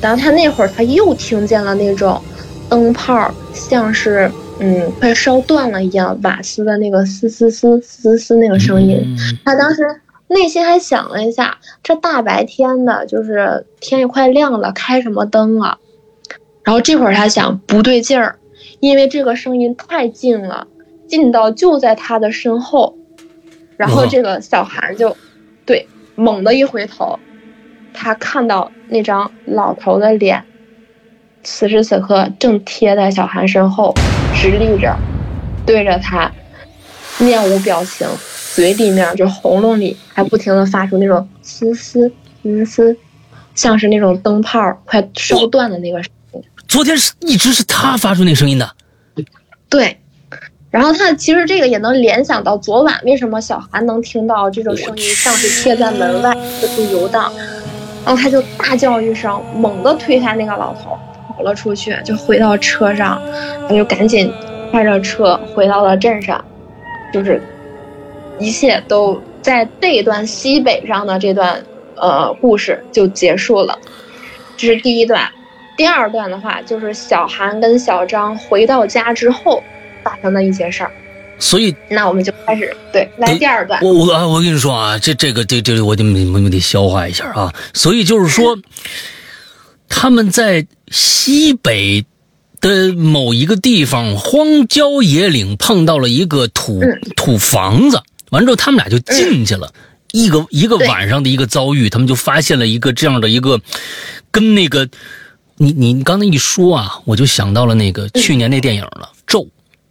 [0.00, 2.20] 然后他那会儿他又听见了那种
[2.68, 9.02] 灯泡像是嗯快烧断了一样，瓦斯的那个嘶嘶嘶嘶嘶那个声音。
[9.04, 9.82] 嗯他当时
[10.28, 15.78] 内心还想了一下，这大白天的，就是天也快亮了，开什么灯啊？
[16.62, 18.38] 然后这会儿他想不对劲儿，
[18.78, 20.68] 因为这个声音太近了，
[21.08, 22.96] 近到就在他的身后。
[23.76, 25.16] 然后哦这个小孩就，
[25.64, 27.18] 对，猛地一回头，
[27.94, 30.44] 他看到那张老头的脸，
[31.42, 33.94] 此时此刻正贴在小韩身后，
[34.40, 34.96] 直立着，
[35.66, 36.32] 对着他，
[37.18, 38.08] 面无表情，
[38.54, 42.10] 嘴里面就喉咙里还不停的发出那种嘶嘶
[42.42, 42.96] 嘶嘶，
[43.54, 46.42] 像是那种灯泡快烧断的那个声音。
[46.66, 48.70] 昨天是一直是他发出那声音的，
[49.68, 49.98] 对，
[50.70, 57.30] 然后他其实这个也能联想到昨晚为什么小韩能听到这种声音，像是贴在门外四处游荡，
[58.06, 61.09] 然后他就大叫一声，猛地推开那个老头，跑
[61.42, 63.20] 了出去，就回到车上，
[63.68, 64.32] 他就赶紧
[64.72, 66.44] 开着车回到了镇上，
[67.12, 67.42] 就是
[68.38, 71.62] 一切都在这一段西北上的这段
[71.96, 73.78] 呃故事就结束了，
[74.56, 75.28] 这是第一段。
[75.76, 79.62] 第二段的话，就是小韩跟小张回到家之后
[80.02, 80.90] 发生的一些事儿。
[81.38, 83.80] 所以那我们就开始对来第二段。
[83.82, 87.50] 我我啊，我跟你说啊，这这个这这我得我我得消化一下啊。
[87.72, 88.58] 所以就是说，
[89.90, 92.06] 他们在西北
[92.62, 98.00] 的某一个地方荒郊野岭碰到了一个土、嗯土房子，
[98.30, 99.70] 完之后他们俩就进去了。
[100.12, 103.60] 一个一个晚上的一个遭遇，他们就发现了一个这样的一个，
[104.30, 104.88] 跟那个，
[105.56, 109.06] 你你刚才一说啊，我就想到了那个去年那电影了，咒》。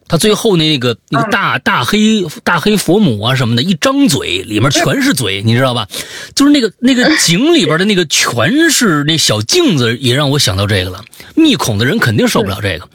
[0.09, 5.87] 他最后那个那个大大黑大黑佛母啊什么的，一张嘴里面全是嘴，你知道吧？
[6.35, 11.01] 就是那个那个 井里边的那个全是那小镜子，也让我想到这个了。
[11.35, 12.89] 密孔的人肯定受不了这个，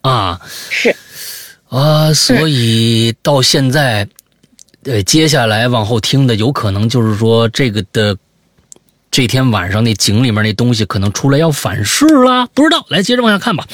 [0.00, 0.96] 啊是
[1.68, 4.08] 啊，所以到现在，
[4.84, 8.16] 呃，接下来往后听的有可能就是说这个的。
[9.12, 12.86] 这天晚上那井里面那东西可能出来要反噬啦，不知道。
[12.90, 13.66] 来，接着往下看吧。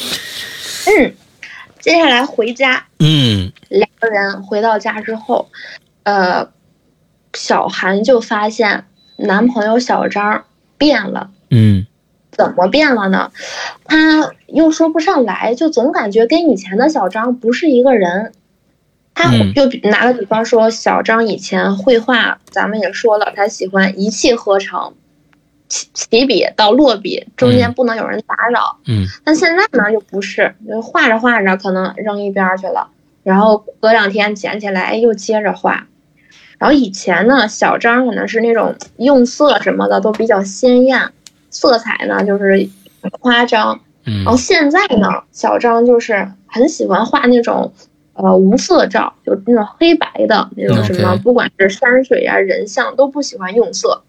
[0.87, 1.15] 嗯，
[1.87, 5.49] 接下来回家，嗯两个人回到家之后，
[6.03, 6.51] 呃，
[7.33, 10.47] 小韩就发现男朋友小张
[10.77, 11.31] 变了。
[11.49, 11.87] 嗯
[12.33, 13.31] 怎么变了呢？
[13.85, 18.33] 他又说不上来，就总感觉跟以前的小张不是一个人。
[19.15, 24.93] 他嗯就比拿个比方说，小张以前绘画，咱们也说了，他喜欢一气呵成，
[25.69, 28.79] 起起笔到落笔中间嗯不能有人打扰。
[28.87, 32.89] 嗯但现在呢又不是，就画着画着可能扔一边儿去了，
[33.23, 35.87] 然后隔两天捡起来哎又接着画。
[36.59, 41.13] 然后以前呢，小张可能是那种用色什么的都比较鲜艳，
[41.51, 42.69] 色彩呢就是
[43.21, 43.81] 夸张。
[44.07, 47.73] 嗯然后现在呢，小张就是很喜欢画那种
[48.15, 54.03] 呃无色照，就那种黑白的那种什么不管是山水啊、人像都不喜欢用色。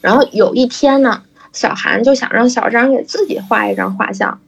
[0.00, 4.40] 然后有一天呢，小韩就想让小张给自己画一张画像，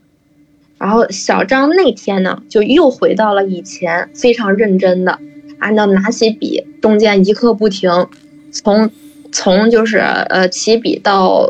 [0.77, 5.19] 然后小张那天呢就又回到了以前，非常认真的
[5.59, 8.07] 按照拿起笔，中间一刻不停，
[8.51, 8.89] 从
[9.31, 11.47] 从就是呃起笔到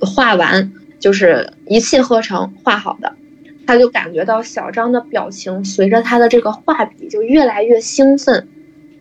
[0.00, 3.12] 画完，就是一气呵成画好的。
[3.66, 8.46] 他就感觉到小张的表情随着他的这个画笔就越来越兴奋，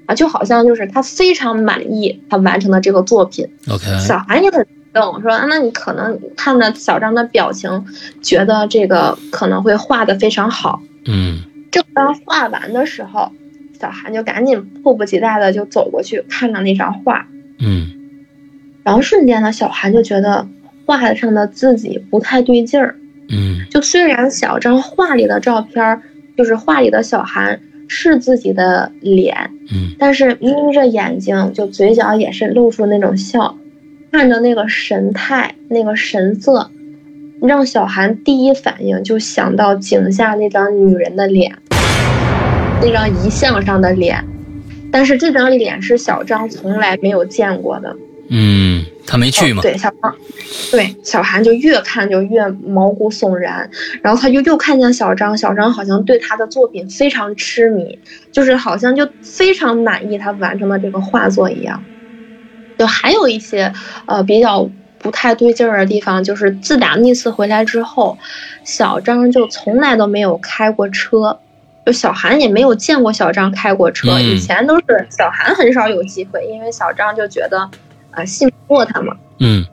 [0.05, 3.47] 啊，就好像就是他非常满意他完成的这个作品。
[3.69, 7.85] ，OK，小韩也很激动，说：“啊那你可能看着小张的表情，
[8.21, 10.81] 觉得这个可能会画的非常好。
[11.05, 13.31] 嗯正当画完的时候，
[13.79, 17.27] 小韩就赶紧迫不及待的就走过去看了那张画，
[17.59, 17.91] 嗯
[18.83, 20.47] 然后瞬间呢，小韩就觉得
[20.85, 22.95] 画上的自己不太对劲儿。
[23.29, 26.01] 嗯就虽然小张画里的照片，
[26.37, 33.57] 就是画里的小韩是自己的脸，嗯但是眯着眼睛，就嘴角也是露出那种笑，
[34.11, 36.69] 看着那个神态、那个神色，
[37.41, 41.55] 让小韩第一反应就想到井下那张女人的脸，
[42.81, 44.23] 那张遗像上的脸，
[44.91, 47.95] 但是这张脸是小张从来没有见过的。
[48.29, 48.72] 嗯，
[49.05, 49.61] 他没去吗？
[49.61, 50.15] 对，小张，
[50.71, 53.69] 对小韩就越看就越毛骨悚然，
[54.01, 57.99] 然后他就又看见小张，小张好像对他的作品非常痴迷，
[58.31, 61.83] 就是好像就非常满意他完成的这个画作一样。
[62.77, 63.71] 就还有一些
[64.05, 68.17] 呃比较不太对劲儿的地方，就是自打那次回来之后，
[68.63, 71.39] 小张就从来都没有开过车，
[71.85, 77.69] 就小韩也没有见过小张开过车，嗯以前都是小韩很少有机会，因为小张就觉得。
[78.13, 79.15] 啊，信不过他嘛。
[79.39, 79.65] 嗯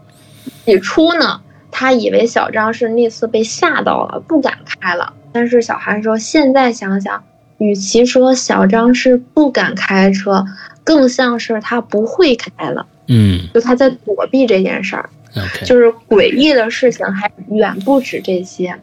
[0.65, 5.13] 起初呢，他以为小张是那次被吓到了，不敢开了。
[5.33, 7.23] 但是小韩说，现在想想，
[7.59, 10.45] 与其说小张是不敢开车，
[10.85, 15.09] 更像是他不会开了，嗯就他在躲避这件事儿。
[15.65, 18.75] 就是诡异的事情还远不止这些。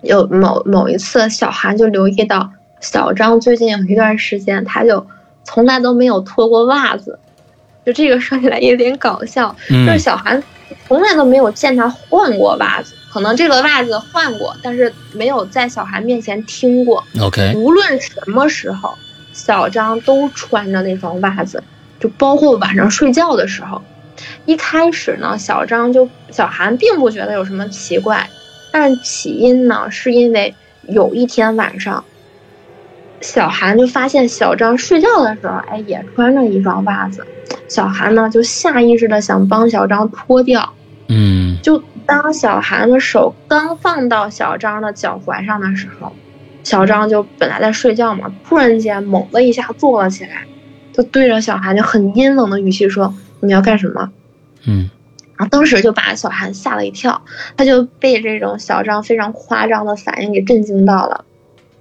[0.00, 2.50] 有某某一次，小韩就留意到
[2.80, 5.06] 小张最近有一段时间，他就
[5.44, 7.18] 从来都没有脱过袜子。
[7.88, 10.42] 就这个说起来有点搞笑，就是嗯小韩
[10.86, 17.02] 从来都没有见他换过袜子，可能这个袜子换过，但是没有在小韩面前听过。
[17.18, 18.94] ，OK，无论什么时候，
[19.32, 21.62] 小张都穿着那双袜子，
[21.98, 23.80] 就包括晚上睡觉的时候。
[24.44, 28.28] 一开始呢，小张就小韩并不觉得有什么奇怪，
[28.70, 32.04] 但起因呢，是因为有一天晚上，
[33.20, 37.26] 小韩就发现小张睡觉的时候，哎，也穿着一双袜子。
[37.68, 40.72] 小韩呢，就下意识的想帮小张脱掉。
[41.08, 46.12] 嗯就当小韩的手刚放到小张的脚踝上的时候，
[46.62, 50.44] 小张就本来在睡觉嘛，突然间猛的一下坐了起来，
[50.92, 54.10] 就对着小韩就很阴冷的语气说：“你要干什么
[54.66, 54.88] 嗯？”
[55.36, 57.22] 然后当时就把小韩吓了一跳，
[57.56, 61.24] 他就被这种小张非常夸张的反应给震惊到了。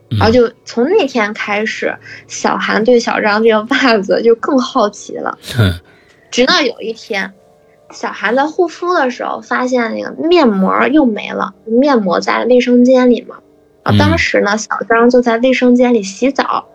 [0.10, 0.18] 嗯。
[0.20, 1.95] 然后就从那天开始，
[2.28, 5.38] 小韩对小张这个袜子就更好奇了。
[6.32, 7.34] 直到有一天，
[7.91, 13.38] 小韩在护肤的时候，发现那个面膜又没了，面膜在卫生间里嘛。
[13.84, 13.97] 啊，嗯。
[13.97, 16.68] 当时呢，小张就在卫生间里洗澡，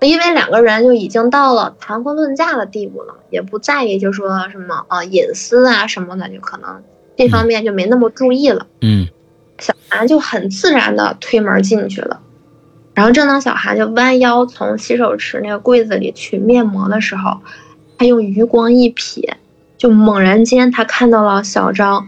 [0.00, 6.82] 因为两个人就已经到了谈婚论嫁的地步了，也不在意就说什么啊隐私啊什么的，就可能
[7.16, 8.66] 这方面就没那么注意了。
[8.80, 9.08] 嗯。
[9.58, 12.20] 小韩就很自然的推门进去了，
[12.94, 17.40] 然后正当小韩就弯腰从洗手池那个柜子里取面膜的时候，
[17.98, 19.28] 他用余光一瞥，
[19.76, 22.06] 就猛然间他看到了小张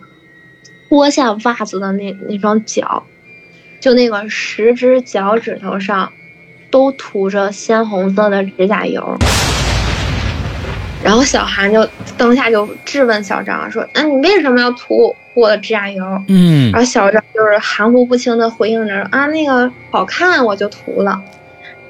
[0.88, 3.02] 脱下袜子的那那双脚，
[3.80, 6.12] 就那个十只脚趾头上
[6.70, 9.18] 都涂着鲜红色的指甲油。
[11.06, 11.88] 然后小韩就
[12.18, 21.22] 当下就质问小张说：“那、你为什么要涂我的指甲油？”嗯然后小张就是含糊不清的回应着啊，那个好看我就涂了。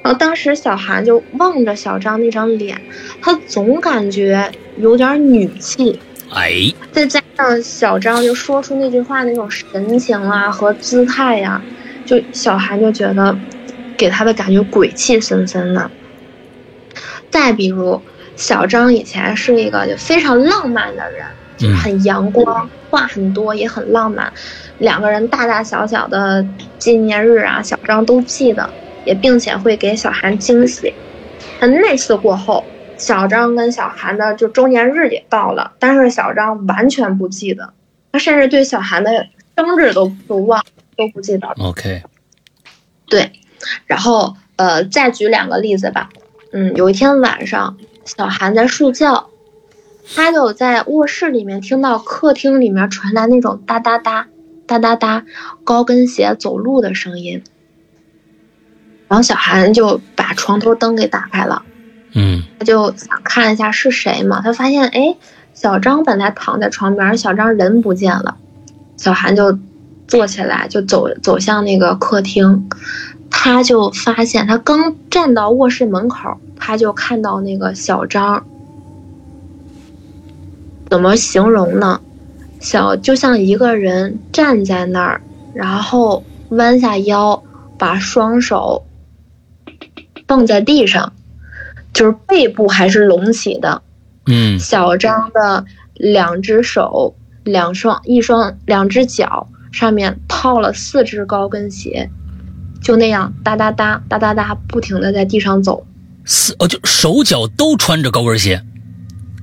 [0.03, 2.79] 然后当时小韩就望着小张那张脸，
[3.19, 5.99] 他总感觉有点女气，
[6.31, 6.51] 哎，
[6.91, 11.59] 再加上小张就说出那句话那种神情啊和姿态呀、
[12.05, 13.35] 就小韩就觉得
[13.97, 15.89] 给他的感觉鬼气森森的。
[17.31, 17.99] 再比如，
[18.37, 21.25] 小张以前是一个就非常浪漫的人，
[21.57, 24.31] 就是很阳光，话很多，也很浪漫。
[24.77, 26.45] 两个人大大小小的
[26.77, 28.69] 纪念日啊，小张都记得，
[29.03, 30.93] 也并且会给小韩惊喜。
[31.59, 32.63] 但那次过后，
[32.95, 37.73] 小张跟小韩的就周年日也到了，但是小张完全不记得，
[38.11, 40.63] 他甚至对小韩的生日都都忘
[40.95, 41.55] 都不记得了。
[41.57, 42.03] ，OK，
[43.07, 43.31] 对，
[43.87, 46.09] 然后呃，再举两个例子吧。
[46.53, 47.77] 嗯，有一天晚上，
[48.07, 49.29] 小韩在睡觉，
[50.15, 54.27] 他就在卧室里面听到客厅里面传来那种哒哒哒、
[54.65, 55.25] 哒哒哒
[55.63, 57.43] 高跟鞋走路的声音。
[59.09, 61.63] 然后小韩就把床头灯给打开了，
[62.13, 64.41] 嗯他就想看一下是谁嘛。
[64.41, 65.15] 他发现，哎，
[65.53, 68.37] 小张本来躺在床边，小张人不见了。
[68.95, 69.59] 小韩就
[70.07, 72.69] 坐起来，就走走向那个客厅。
[73.29, 76.37] 他就发现，他刚站到卧室门口，
[76.67, 78.45] 他就看到那个小张。
[80.89, 82.01] 怎么形容呢？
[82.59, 85.21] 小就像一个人站在那儿，
[85.53, 87.41] 然后弯下腰，
[87.77, 88.83] 把双手
[90.25, 91.13] 蹦在地上，
[91.93, 93.81] 就是背部还是隆起的。
[94.25, 95.63] 嗯小张的
[95.93, 97.15] 两只手、
[97.45, 102.09] 两双、一双、两只脚上面套了四只高跟鞋，
[102.81, 105.85] 就那样哒哒哒哒哒哒不停的在地上走，
[106.27, 108.61] 四哦，就手脚都穿着高跟鞋，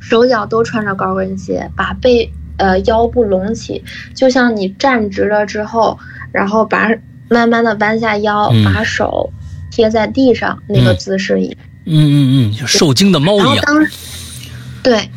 [0.01, 3.82] 手脚都穿着高跟鞋，把背呃腰部隆起，
[4.14, 5.99] 就像你站直了之后，
[6.30, 6.91] 然后把
[7.30, 9.32] 慢慢的弯下腰，嗯把手
[9.70, 11.59] 贴在地上那个嗯姿势一样。
[11.87, 12.16] 嗯嗯
[12.51, 13.64] 嗯，就受惊的猫一样。
[13.64, 13.87] 当，
[14.82, 15.11] 对，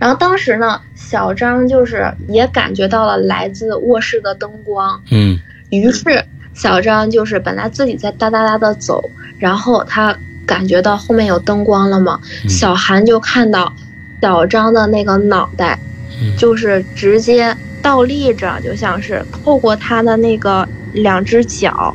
[0.00, 5.38] 然后当时呢，小张就是也感觉到了来自卧室的灯光，嗯
[5.70, 9.02] 于是小张就是本来自己在哒哒哒的走，
[9.38, 13.74] 然后他感觉到后面有灯光了嘛，嗯小韩就看到
[14.20, 15.78] 小张的那个脑袋，
[16.20, 21.94] 嗯就是直接倒立着，就像是透过他的那个两只脚，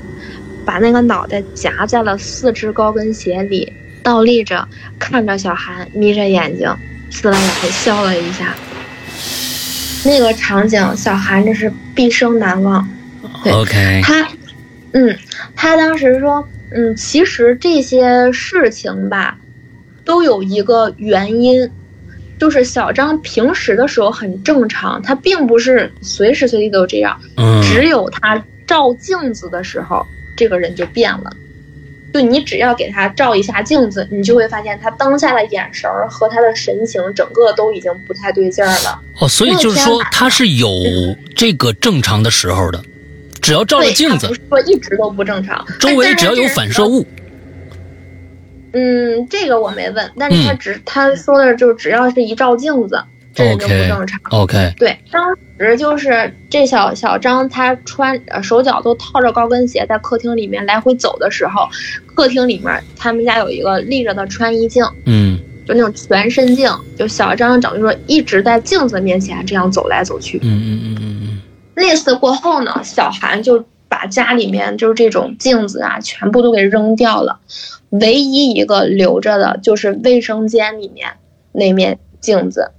[0.65, 3.71] 把那个脑袋夹在了四只高跟鞋里，
[4.03, 4.67] 倒立着
[4.99, 6.67] 看着小韩，眯着眼睛，
[7.11, 8.53] 呲了牙笑了一下。
[10.05, 12.87] 那个场景，小韩这是毕生难忘。
[13.43, 14.27] 对，OK，他，
[14.93, 15.17] 嗯，
[15.55, 19.37] 他当时说，嗯，其实这些事情吧，
[20.05, 21.69] 都有一个原因，
[22.39, 30.05] 就是小张平时的时候很正常，他并不是随时随地都这样，嗯只有他照镜子的时候，
[30.37, 31.31] 这个人就变了。
[32.11, 38.99] 就你只要给他照一下镜子，你就会发现他当下的眼神儿和他的神情，整个都已经不太对劲儿了。
[39.19, 40.71] 哦，所以就是说他是有
[41.35, 42.83] 这个正常的时候的，
[43.49, 47.03] 只要照镜子不，是说一直都不正常，周围只要有反射物，
[48.73, 53.01] 嗯，这个我没问，但是他嗯只、他说的就只要是一照镜子，
[53.33, 54.19] 这人就不正常。
[54.29, 61.67] OK，对，当时就是这小小张他穿呃手脚都套着高跟鞋，在客厅里面来回走的时候，
[62.13, 70.37] 客厅里面他们家有一个立着的穿衣镜，嗯就那种全身镜，就小张等于说一直在镜子面前这样走来走去。
[70.43, 71.28] 嗯嗯嗯嗯
[71.79, 77.39] 嗯那次过后呢，小韩就把家里面就是这种镜子啊，全部都给扔掉了，
[77.89, 81.09] 唯一一个留着的就是卫生间里面
[81.53, 82.71] 那面镜子。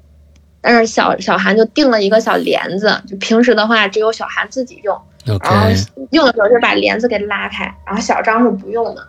[0.60, 4.94] 但是小小韩就订了一个小帘子，就平时的话只有小韩自己用，
[5.26, 5.68] 嗯然后
[6.10, 9.02] 用的时候就把帘子给拉开，然后小张是不用的。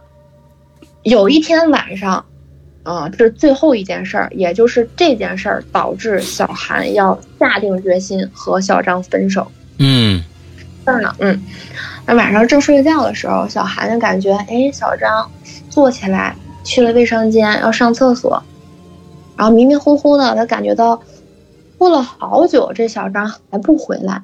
[1.04, 2.26] 有一天晚上，
[2.84, 9.52] 啊、这是最后一件事儿，也就是这件事儿导致小韩要下定决心和小张分手。
[9.82, 10.24] 嗯。
[10.86, 11.40] 这儿呢，嗯，
[12.06, 15.30] 那晚上正睡觉的时候，小韩就感觉，哎，小张
[15.70, 18.42] 坐起来去了卫生间要上厕所，
[19.38, 21.02] 然后迷迷糊糊的，他感觉到
[21.78, 24.24] 过了好久，这小张还不回来，然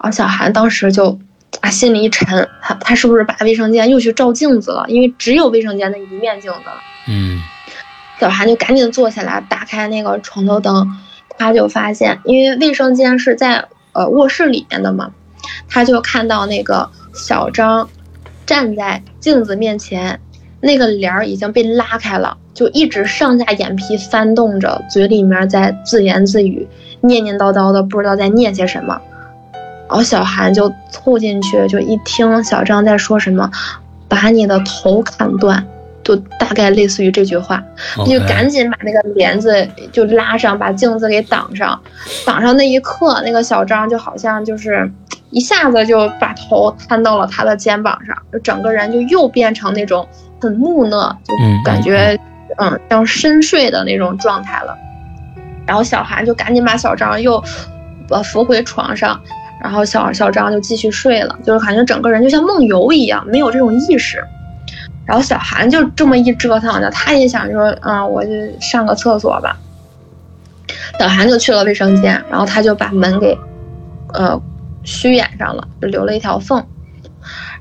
[0.00, 1.18] 后小韩当时就
[1.60, 4.84] 啊心里一沉，他他是不是把卫生间又去照镜子了？
[4.88, 6.80] 因为只有卫生间那一面镜子了。
[7.08, 7.40] 嗯。
[8.18, 10.86] 小韩就赶紧坐起来，打开那个床头灯，
[11.38, 15.10] 他就发现，因为卫生间是在呃卧室里面的嘛，
[15.68, 17.88] 他就看到那个小张
[18.46, 20.20] 站在镜子面前，
[20.60, 26.68] 那个帘儿已经被拉开了，就一直上下眼皮翻动着，嘴里面在自言自语，
[27.00, 29.00] 念念叨叨的，不知道在念些什么。
[29.88, 33.50] 然后小韩就凑进去，就一听小张在说什么，
[34.08, 35.66] 把你的头砍断，
[36.02, 37.62] 就大概类似于这句话。
[37.94, 41.80] 他就赶紧把那个帘子就拉上，把镜子给挡上。
[42.26, 44.90] 挡上那一刻，那个小张就好像就是
[45.30, 50.06] 一下子就把头摊到了他的肩膀上，就整个人就又变成那种
[50.40, 52.18] 很木讷，就嗯感觉
[52.56, 54.76] 嗯像深睡的那种状态了。
[55.66, 57.42] 然后小韩就赶紧把小张又
[58.08, 59.20] 呃扶回床上，
[59.62, 64.24] 然后小小张就继续睡了，就是感觉整个人就像梦游一样，没有这种意识。
[65.10, 68.30] 然后小韩就这么一折腾呢，他也想说，嗯，我就
[68.60, 69.58] 上个厕所吧。
[71.00, 73.36] 小韩就去了卫生间，然后他就把门给，
[74.14, 74.40] 呃，
[74.84, 76.64] 虚掩上了，就留了一条缝。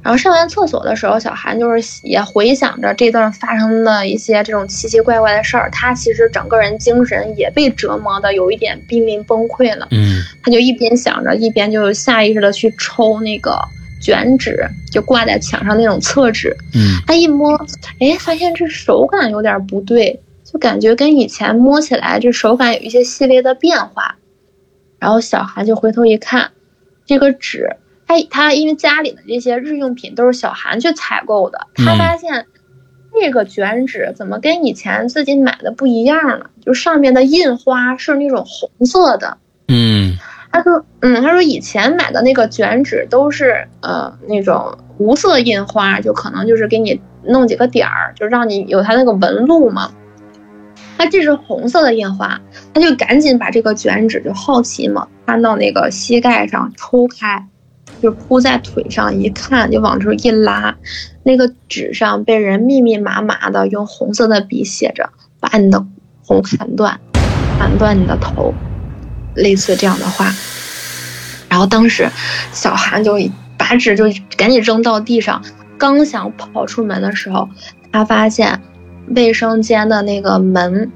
[0.04, 9.88] 然后上完厕所的时候，小韩就是也回想着这段发生的一些这种奇奇怪怪的事儿，他其实整个人精神也被折磨的有一点濒临崩溃了。
[9.89, 13.60] 嗯他就一边想着，一边就下意识的去抽那个
[14.00, 14.58] 卷纸，
[14.91, 16.56] 就挂在墙上那种厕纸。
[16.74, 17.56] 嗯他一摸，
[18.00, 24.16] 哎，发现这手感有点不对，就感觉跟以前摸起来这手感有一些细微的变化。
[25.00, 26.52] 然后小韩就回头一看，
[27.06, 32.45] 这个纸，他他因为家里的这些日用品都是小韩去采购的，他嗯发现
[33.14, 36.50] 这个卷纸怎么跟以前自己买的不一样了？
[36.66, 39.38] 就上面的印花是那种红色的。
[39.70, 40.18] 嗯
[40.62, 49.91] 他说，嗯，他说以前买的那个卷纸都是呃那种无色印花，就可能就是给你弄几个点儿，就让你有它那个纹路嘛。
[50.97, 52.41] 他这是红色的印花，
[52.74, 57.47] 他就赶紧把这个卷纸就好奇嘛，翻到那个膝盖上抽开，
[58.01, 60.76] 就铺在腿上一看，就往这一拉，
[61.24, 65.86] 那个纸上被人密密麻麻的用红色的笔写着：“把你的
[66.28, 66.99] 头砍断，
[67.57, 68.53] 砍断你的头。”
[69.36, 70.34] 类似这样的话。
[71.50, 72.08] 然后当时
[72.54, 73.18] 小韩就
[73.58, 74.06] 把纸就
[74.38, 75.44] 赶紧扔到地上，
[75.78, 77.50] 刚想跑出门的时候，
[77.92, 78.62] 他发现
[79.16, 80.92] 卫生间的那个门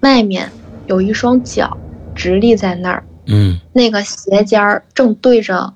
[0.00, 0.50] 外面
[0.86, 1.76] 有一双脚
[2.14, 5.72] 直立在那儿，嗯那个鞋尖儿正对着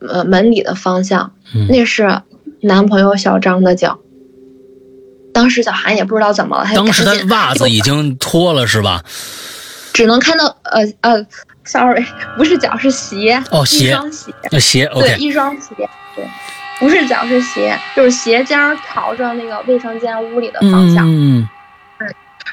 [0.00, 2.20] 呃门里的方向，嗯那是
[2.60, 3.98] 男朋友小张的脚。
[5.32, 9.02] 当时小韩也不知道怎么了，他当时他袜子已经脱了是吧？
[9.94, 11.26] 只能看到呃呃
[11.64, 12.04] ，sorry，
[12.36, 16.28] 不是脚是鞋，哦鞋一双鞋，那鞋对一双鞋，对，
[16.80, 21.08] 不是脚是鞋，就是鞋尖儿朝着那个卫生间屋里的方向。
[21.08, 21.48] 嗯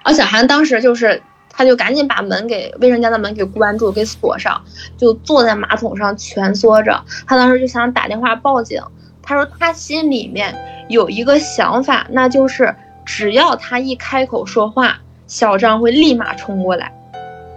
[0.03, 4.59] 而小韩当时就是，他就赶紧把门给卫生间的门给关住，给锁上，
[4.97, 7.03] 就坐在马桶上蜷缩着。
[7.27, 8.81] 他当时就想打电话报警。
[9.21, 10.55] 他说他心里面
[10.89, 12.73] 有一个想法，那就是
[13.05, 16.91] 只要他一开口说话，小张会立马冲过来，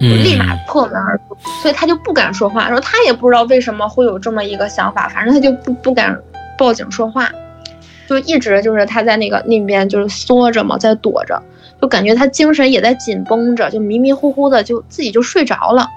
[0.09, 2.67] 立马破门而出，所以他就不敢说话。
[2.67, 6.17] 然后他也不知道为什么会有这么一个想法，反正他就不不敢
[6.59, 7.31] 报警说话，
[8.09, 11.43] 就一直就是他在那个那边就是缩着嘛，在躲着，
[11.81, 15.89] 就感觉他精神也在紧绷着，就迷迷糊糊的就自己就睡着了。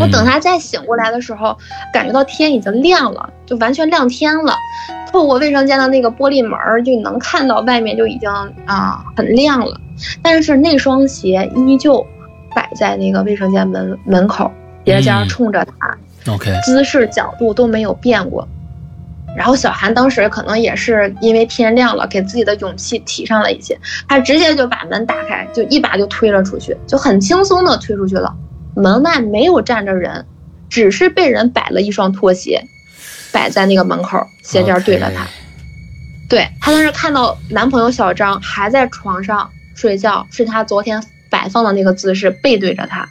[0.00, 1.56] 我等他再醒过来的时候，
[1.92, 4.56] 感觉到天已经亮了，就完全亮天了。
[5.12, 8.30] 透过卫生间的那个玻璃门儿，就能看到外面就已经
[8.64, 9.78] 啊、很亮了。
[10.22, 12.06] 但是那双鞋依旧
[12.54, 14.50] 摆在那个卫生间门门口，
[14.84, 15.88] 鞋尖冲着他，
[16.26, 18.46] 嗯 OK，姿势角度都没有变过。
[19.34, 28.34] 然后小韩当时可能也是因为天亮了，给自己的勇气提上了一些，他直接就把门打开，就一把就推了出去，就很轻松的推出去了。
[28.76, 30.24] 门外没有站着人，
[30.68, 32.62] 只是被人摆了一双拖鞋，
[33.32, 35.26] 摆在那个门口，鞋尖对着他。
[36.28, 43.08] 对她当时看到男朋友小张还在床上睡觉，是他昨天摆放的那个姿势，背对着他。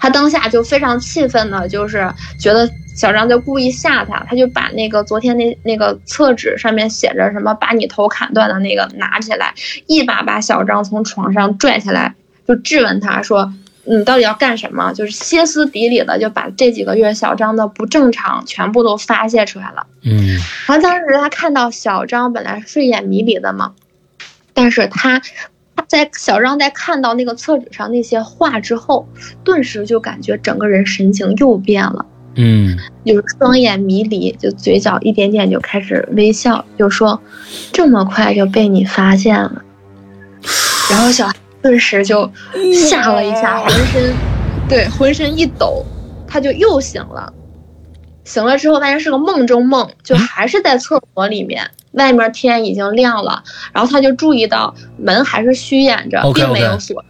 [0.00, 9.54] 他当下就非常气愤的，就是觉得小张在故意吓他，他就把那个昨天那那个厕纸上面写着什么“把你头砍断”的那个拿起来，
[9.86, 12.14] 一把把小张从床上拽起来，
[12.46, 13.52] 就质问他说
[13.84, 19.86] ：“你到底要干什么？”就是歇斯底里的就把这几个月小张的不正常全部都发泄出来了。
[20.02, 20.36] 嗯
[20.66, 23.74] 然后当时他看到小张本来睡眼迷离的嘛，
[24.54, 25.26] 但是他他
[25.88, 29.08] 在小张在看到那个厕纸上那些话之后，
[29.42, 37.18] 顿时就感觉整个人神情又变了，嗯就是双眼迷离，就嘴角一点点就开始微笑，就说
[37.72, 39.62] 这么快就被你发现了，
[40.90, 42.30] 然后小孩顿时就
[42.74, 44.14] 吓了一下， 浑身
[44.68, 45.82] 对浑身一抖，
[46.26, 47.32] 他就又醒了。
[48.28, 57.02] 醒了之后，发现是个梦中梦，就还是在厕所里面，外面天已经亮了，然后他就注意到门还是虚掩着并没有锁。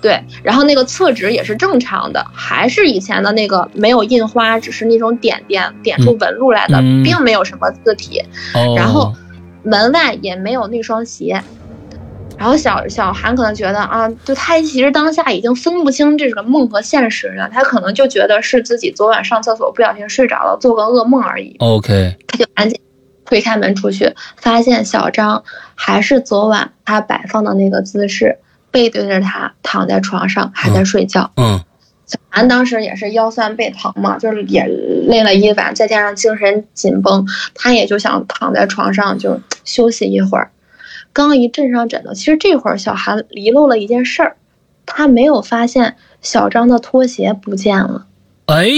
[0.00, 8.24] 对，然后那个厕纸也是正常的，还是以前的那个没有印花，只是那种点点点出纹路来的，嗯并没有什么字体。
[8.54, 9.14] 哦，然后
[9.62, 11.42] 门外也没有那双鞋。
[12.38, 21.56] 然后小小韩可能觉得啊，就他其实当下已经分不清这个梦和现实了，他可能就觉得是自己昨晚上厕所不小心睡着了，做个噩梦而已。
[21.58, 22.80] OK，他就赶紧
[23.24, 25.42] 推开门出去，发现小张
[25.74, 28.38] 还是昨晚他摆放的那个姿势，
[28.70, 31.32] 背对着他躺在床上还在睡觉。
[31.36, 31.60] 嗯
[32.06, 34.64] 小韩当时也是腰酸背疼嘛，就是也
[35.08, 40.50] 累了一晚，再加上精神紧绷，他也就想躺在床上就休息一会儿。
[41.12, 44.36] 刚一枕上枕头，其实这会儿小韩遗漏了一件事儿，
[44.86, 48.06] 他没有发现小张的拖鞋不见了。
[48.46, 48.68] 哎，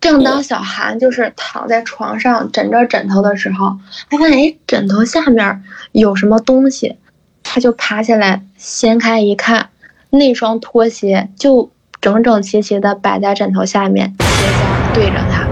[0.00, 3.78] 正当小韩就是躺在床上枕着枕头的时候，
[4.10, 6.96] 他发现哎，枕头下面有什么东西，
[7.42, 9.70] 他就爬起来掀开一看，
[10.10, 15.43] 那双拖鞋就整整齐齐的摆在枕头下面，鞋尖对着他。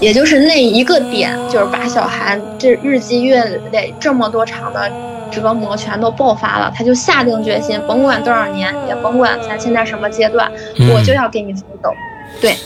[0.00, 4.90] 也就是那一个点，就是把小韩这日积月累这么多场的
[5.30, 11.92] 折磨全都爆发了，他就下定决心，甭管多少年，也甭管咱现在什么阶段，嗯我就要给你分手。
[12.40, 12.56] 对，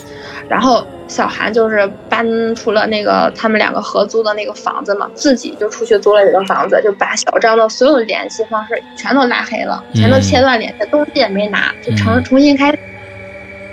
[0.49, 12.79] 然后小韩就是搬出了那个他们两个合租的那个房子嘛，自己就出去租了一个房子，就把小张的所有联系方式全都拉黑了，全都切断联系，东西也没拿，就重嗯重新开始。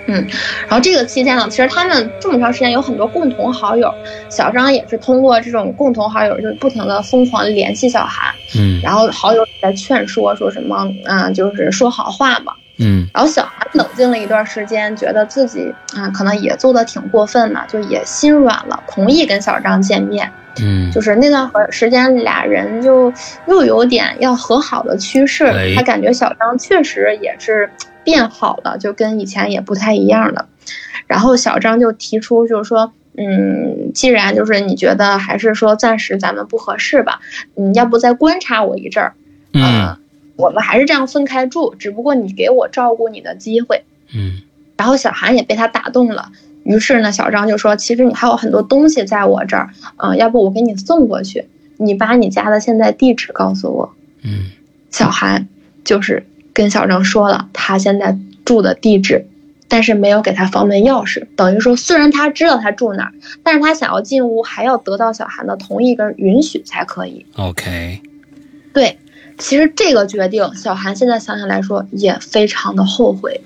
[0.07, 0.15] 嗯，
[0.67, 3.93] 然后这个期间呢，其实他们这么长时间有很多共同好友，
[4.29, 12.53] 小张也是通过这种共同好友，就是不停的疯狂联系小韩，嗯然后好友也在劝说说什么，嗯、就是说好话嘛。
[12.81, 20.31] 嗯然后小韩冷静了一段时间，觉得自己啊、可能也做的挺过分嘛，就也心软了，同意跟小张见面。
[20.61, 23.13] 嗯就是那段时间，俩人就
[23.47, 25.73] 又有点要和好的趋势哎。
[25.75, 27.69] 他感觉小张确实也是
[28.03, 30.49] 变好了，就跟以前也不太一样了。
[31.07, 37.21] 然后小张就提出，就是说，嗯，既然就是你觉得还是说暂时咱们不合适吧，
[37.55, 39.13] 嗯，要不再观察我一阵儿，
[39.53, 39.97] 嗯呃
[40.41, 43.83] 我们还是这样分开住，只不过你给我照顾你的机会。
[44.13, 44.41] 嗯
[44.77, 46.31] 然后小韩也被他打动了，
[46.63, 53.93] 于是呢，小张就说：“其实你还有很多东西在我这儿，嗯、要不我给你送过去，你把你家的现在地址告诉我。
[54.23, 54.49] 嗯”
[54.89, 55.47] 小韩
[55.83, 59.27] 就是跟小张说了他现在住的地址，
[59.67, 63.13] 但是没有给他房门钥匙，等于说虽然他知道他住哪儿，
[63.43, 67.23] 但是他想要进屋还要得到小韩的同意跟允许才可以。
[67.37, 68.01] ，OK，
[68.73, 68.97] 对，
[69.41, 73.41] 其实这个决定，小韩现在想想来说也非常的后悔，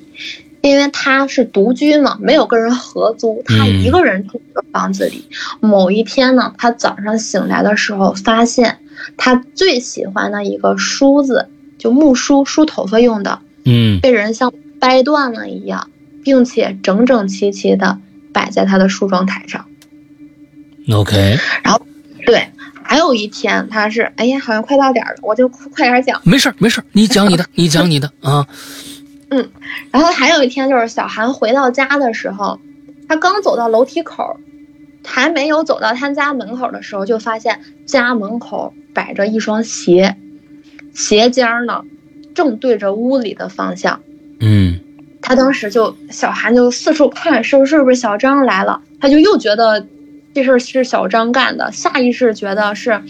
[0.61, 5.27] 因为他是独居嘛，没有跟人合租，他嗯一个人住在房子里。
[5.61, 8.79] 某一天呢，他早上醒来的时候，发现
[9.17, 15.89] 他最喜欢的一个梳子，就木梳梳头发用的，嗯被人像掰断了一样，
[16.23, 17.97] 并且整整齐齐的
[18.33, 19.65] 摆在他的梳妆台上。
[20.91, 21.81] ，OK，然后
[22.25, 22.49] 对，
[22.87, 26.21] 还有一天，他是，哎呀，好像快到点儿了，我就快点讲。
[26.23, 28.47] 没事儿没事儿，你讲你的， 你讲你的啊，
[29.29, 29.49] 嗯
[29.91, 32.59] 然后还有一天，就是小韩回到家的时候，
[33.09, 34.39] 他刚走到楼梯口，
[35.03, 40.15] 还没有走到他家门口的时候，就发现家门口摆着一双鞋，
[40.93, 41.83] 鞋尖儿呢
[42.33, 43.99] 正对着屋里的方向。
[44.39, 44.79] 嗯
[45.21, 48.79] 他当时就小韩就四处看，是不是是不是小张来了？
[49.01, 49.83] 他就又觉得
[50.35, 53.01] 这事儿是小张干的，下意识觉得是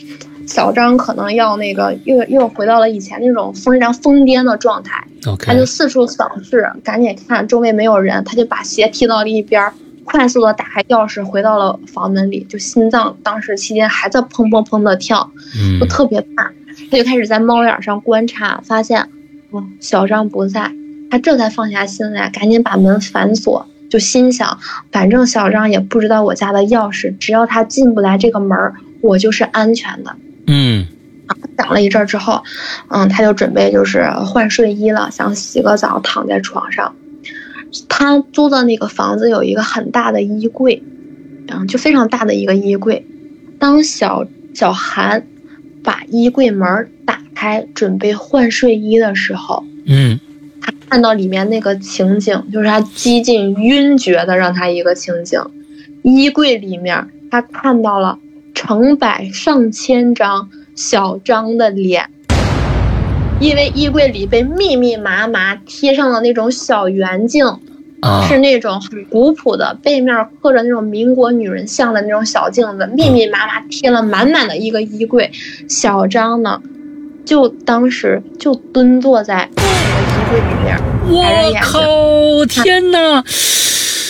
[0.48, 5.04] 小张可能要那个又又回到了以前那种非常疯癫的状态。
[5.40, 9.74] 他就四处扫视，赶紧看周围没有人，他就把鞋踢到了一边儿，
[10.04, 12.46] 快速的打开钥匙，回到了房门里。
[12.48, 16.52] 就心脏当时期间还在砰砰砰的跳，嗯就特别怕。
[16.92, 19.10] 他就开始在猫眼上观察，发现，
[19.52, 20.72] 嗯，小张不在，
[21.10, 23.66] 他这才放下心来，赶紧把门反锁。
[23.96, 24.60] 就心想，
[24.92, 30.14] 反正小张也不知道我家的钥匙，只要他进不来这个门儿，我就是安全的。
[30.48, 30.86] 嗯
[31.58, 32.44] 想了一阵儿之后，
[32.90, 36.94] 嗯，他就准备就是换睡衣了，想洗个澡，躺在床上。
[37.88, 40.84] 他租的那个房子有一个很大的衣柜，
[41.48, 43.08] 嗯，就非常大的一个衣柜。
[43.58, 45.26] 当小小韩
[45.82, 50.35] 把衣柜门打开，准备换睡衣的时候，嗯他
[50.90, 55.42] 看到里面那个情景，就是他几近晕厥的让他一个情景。
[56.04, 58.20] 衣柜里面，他看到了
[58.54, 62.10] 成百上千张小张的脸，
[63.40, 67.46] 因为衣柜里被密密麻麻贴上了那种小圆镜，
[68.02, 75.32] 啊是那种很古朴的，背面刻着那种民国女人像的那种小镜子，密密麻麻贴了满满的一个衣柜。
[75.68, 76.62] 小张呢，
[77.26, 82.46] 就当时就蹲坐在这柜里面，我靠！
[82.46, 83.24] 天哪！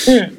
[0.07, 0.31] 嗯，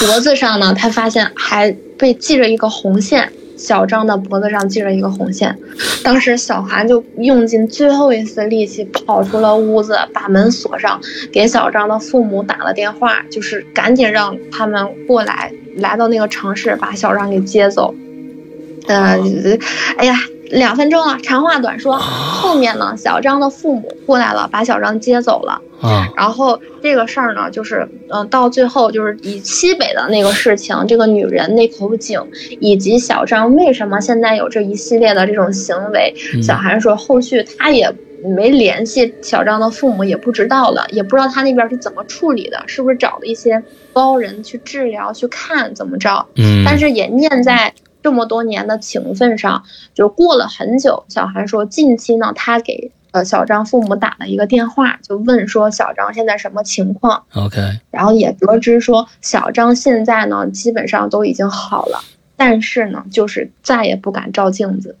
[0.00, 3.32] 脖子上呢，他发现还被系着一个红线。
[3.56, 5.58] 小张的脖子上系着一个红线，
[6.04, 11.00] 当时小韩就用尽最后一丝力气跑出了屋子，把门锁上，
[11.32, 17.94] 给小张的父母打了电话，就是赶紧让他们过来，来到那个城市把小张给接走。
[18.88, 19.18] 呃，
[19.96, 20.14] 哎呀，
[20.50, 25.60] 两分钟了，长话短说，后面呢，小张的父母过来了，把小张接走了。
[25.80, 32.18] 啊然后这个事儿呢，就是嗯、呃到最后就是以西北的那个事情，这个女人那口井，
[32.60, 37.92] 以及小张为什么现在有这一系列的这种行为，嗯小韩说后续他也
[38.24, 47.74] 没联系小张的父母，也不知道了，也不知道他那边是怎么处理的，是不是找了一些高人去治疗去看怎么着，嗯，但是也念在。
[48.06, 51.04] 这么多年的情分上，就过了很久。
[51.08, 62.00] 小韩说，近期呢，他给呃小张父母打了一个电话，就问说小张现在什么情况，OK，然后也得知说小张现在呢基本上都已经好了，
[62.36, 64.96] 但是呢，就是再也不敢照镜子。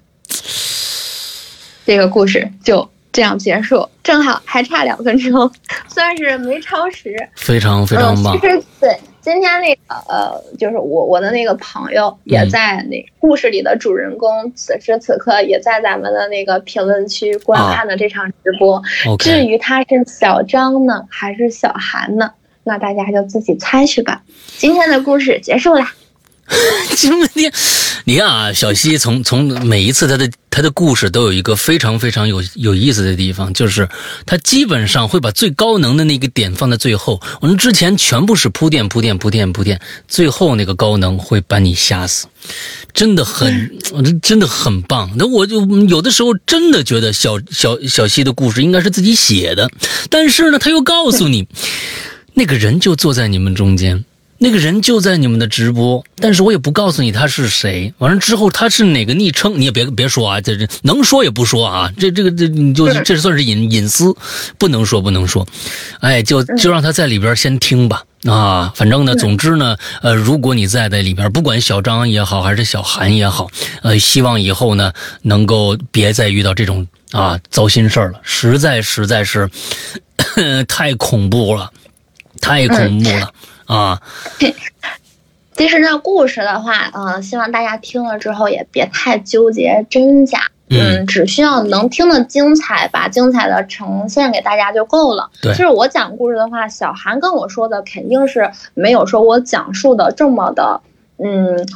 [1.84, 5.48] 这个故事就这样结束，正好还差两分钟，
[5.86, 7.14] 算是没超时。
[7.36, 8.40] 非常非常棒嗯。
[8.40, 18.80] 其实对，今天那个呃，就是我我的那个朋友也嗯在那故事里的主人公，此时此刻也在咱们的那个评论区观啊看的这场直播。
[19.18, 22.30] 至于他是小张呢，还是小韩呢？
[22.62, 24.22] 那大家就自己猜去吧。
[24.58, 25.92] 今天的故事结束啦。
[26.96, 27.52] 今天
[28.04, 33.86] 你看啊，小西从从每一次他的他他的故事都有一个非常非常有有意思的地方，就是
[34.24, 37.20] 他基本上会把最高能的那个点放在最后。
[37.42, 39.78] 我们之前全部是铺垫铺垫铺垫铺垫，
[40.08, 42.26] 最后那个高能会把你吓死，
[42.94, 43.78] 真的很，
[44.22, 45.10] 真的很棒。
[45.18, 49.68] 那我就有的时候真的觉得小小小西的故事应该是自己写的，
[50.08, 51.46] 但是呢，他又告诉你，
[52.32, 54.06] 那个人就坐在你们中间。
[54.38, 57.92] 那个人就在你们的直播，但是我也不告诉你他是谁。
[57.98, 64.14] 完了之后他是哪个昵称，你也别别说啊，这这能说也不说啊，这这个这你就这算是隐隐私，
[64.58, 65.46] 不能说不能说。
[66.00, 73.48] 哎，就就让他在里边先听吧啊，反正呢，总之呢，呃，如果你在在里边，不管小张也好还是小韩也好，
[73.82, 79.48] 呃，希望以后呢能够别再遇到这种啊糟心事儿了，实在实在是
[80.68, 81.70] 太恐怖了，
[82.40, 83.30] 太恐怖了。
[83.66, 84.00] 啊，
[85.52, 95.30] 其实呢故事的话，嗯，希望大家听了之后也别太纠结真假，嗯，只需要能听得精彩，把精彩的呈现给大家就够了。
[95.40, 100.80] 对，就是我讲故事的话，小韩跟我说的肯定是没有说我讲述的这么的，
[101.18, 101.66] 嗯。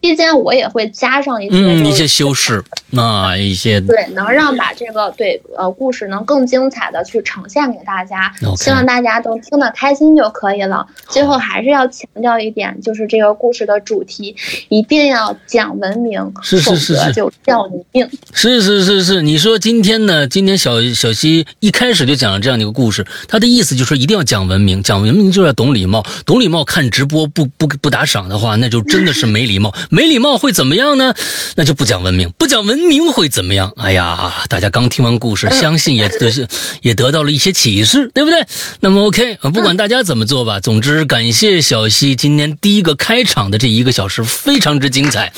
[0.00, 10.86] 期间我也会加上一些一些修饰，那一些对，能让把这个对呃故事能更精彩的去呈现给大家，希望大家都听得开心就可以了。
[11.08, 14.36] 最后还是要强调一点，就是这个故事的主题
[14.68, 18.08] 一定要讲文明，是是是是，就要你命。
[18.32, 20.26] 是是是是，你说今天呢？
[20.28, 29.74] 今天小小西一开始就讲了这样的一个故事，他的意思就是一定要讲文明，讲文明就要懂礼貌，懂礼貌看直播不不不打赏的话，那就真的是没礼貌。
[29.90, 31.14] 没礼貌会怎么样呢？
[31.56, 33.72] 那就不讲文明，不讲文明会怎么样？
[33.76, 36.46] 哎呀，大家刚听完故事，相信也得是
[36.82, 38.44] 也得到了一些启示，对不对？
[38.80, 45.32] 那么 OK，不管大家怎么做吧，总之感谢小西今天第一个开场的这一个小时非常之精彩。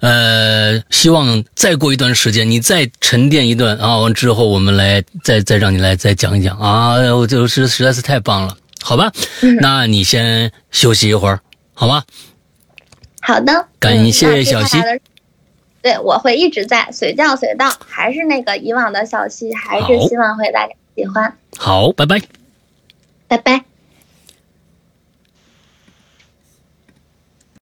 [0.00, 9.12] 呃，希望再过一段时间，你再沉淀一段啊，完之后我们来再再让你来再讲一讲啊，我就是实在是太棒了，好吧？
[9.60, 11.40] 那你先休息一会儿，
[11.72, 12.02] 好吗？
[13.24, 14.78] 好的，感谢小溪。
[15.80, 21.36] 对，我会一直在随叫随到，还是那个以往的小溪，还是希望会大家喜欢。
[21.56, 22.20] 好，拜拜，
[23.28, 23.64] 拜拜。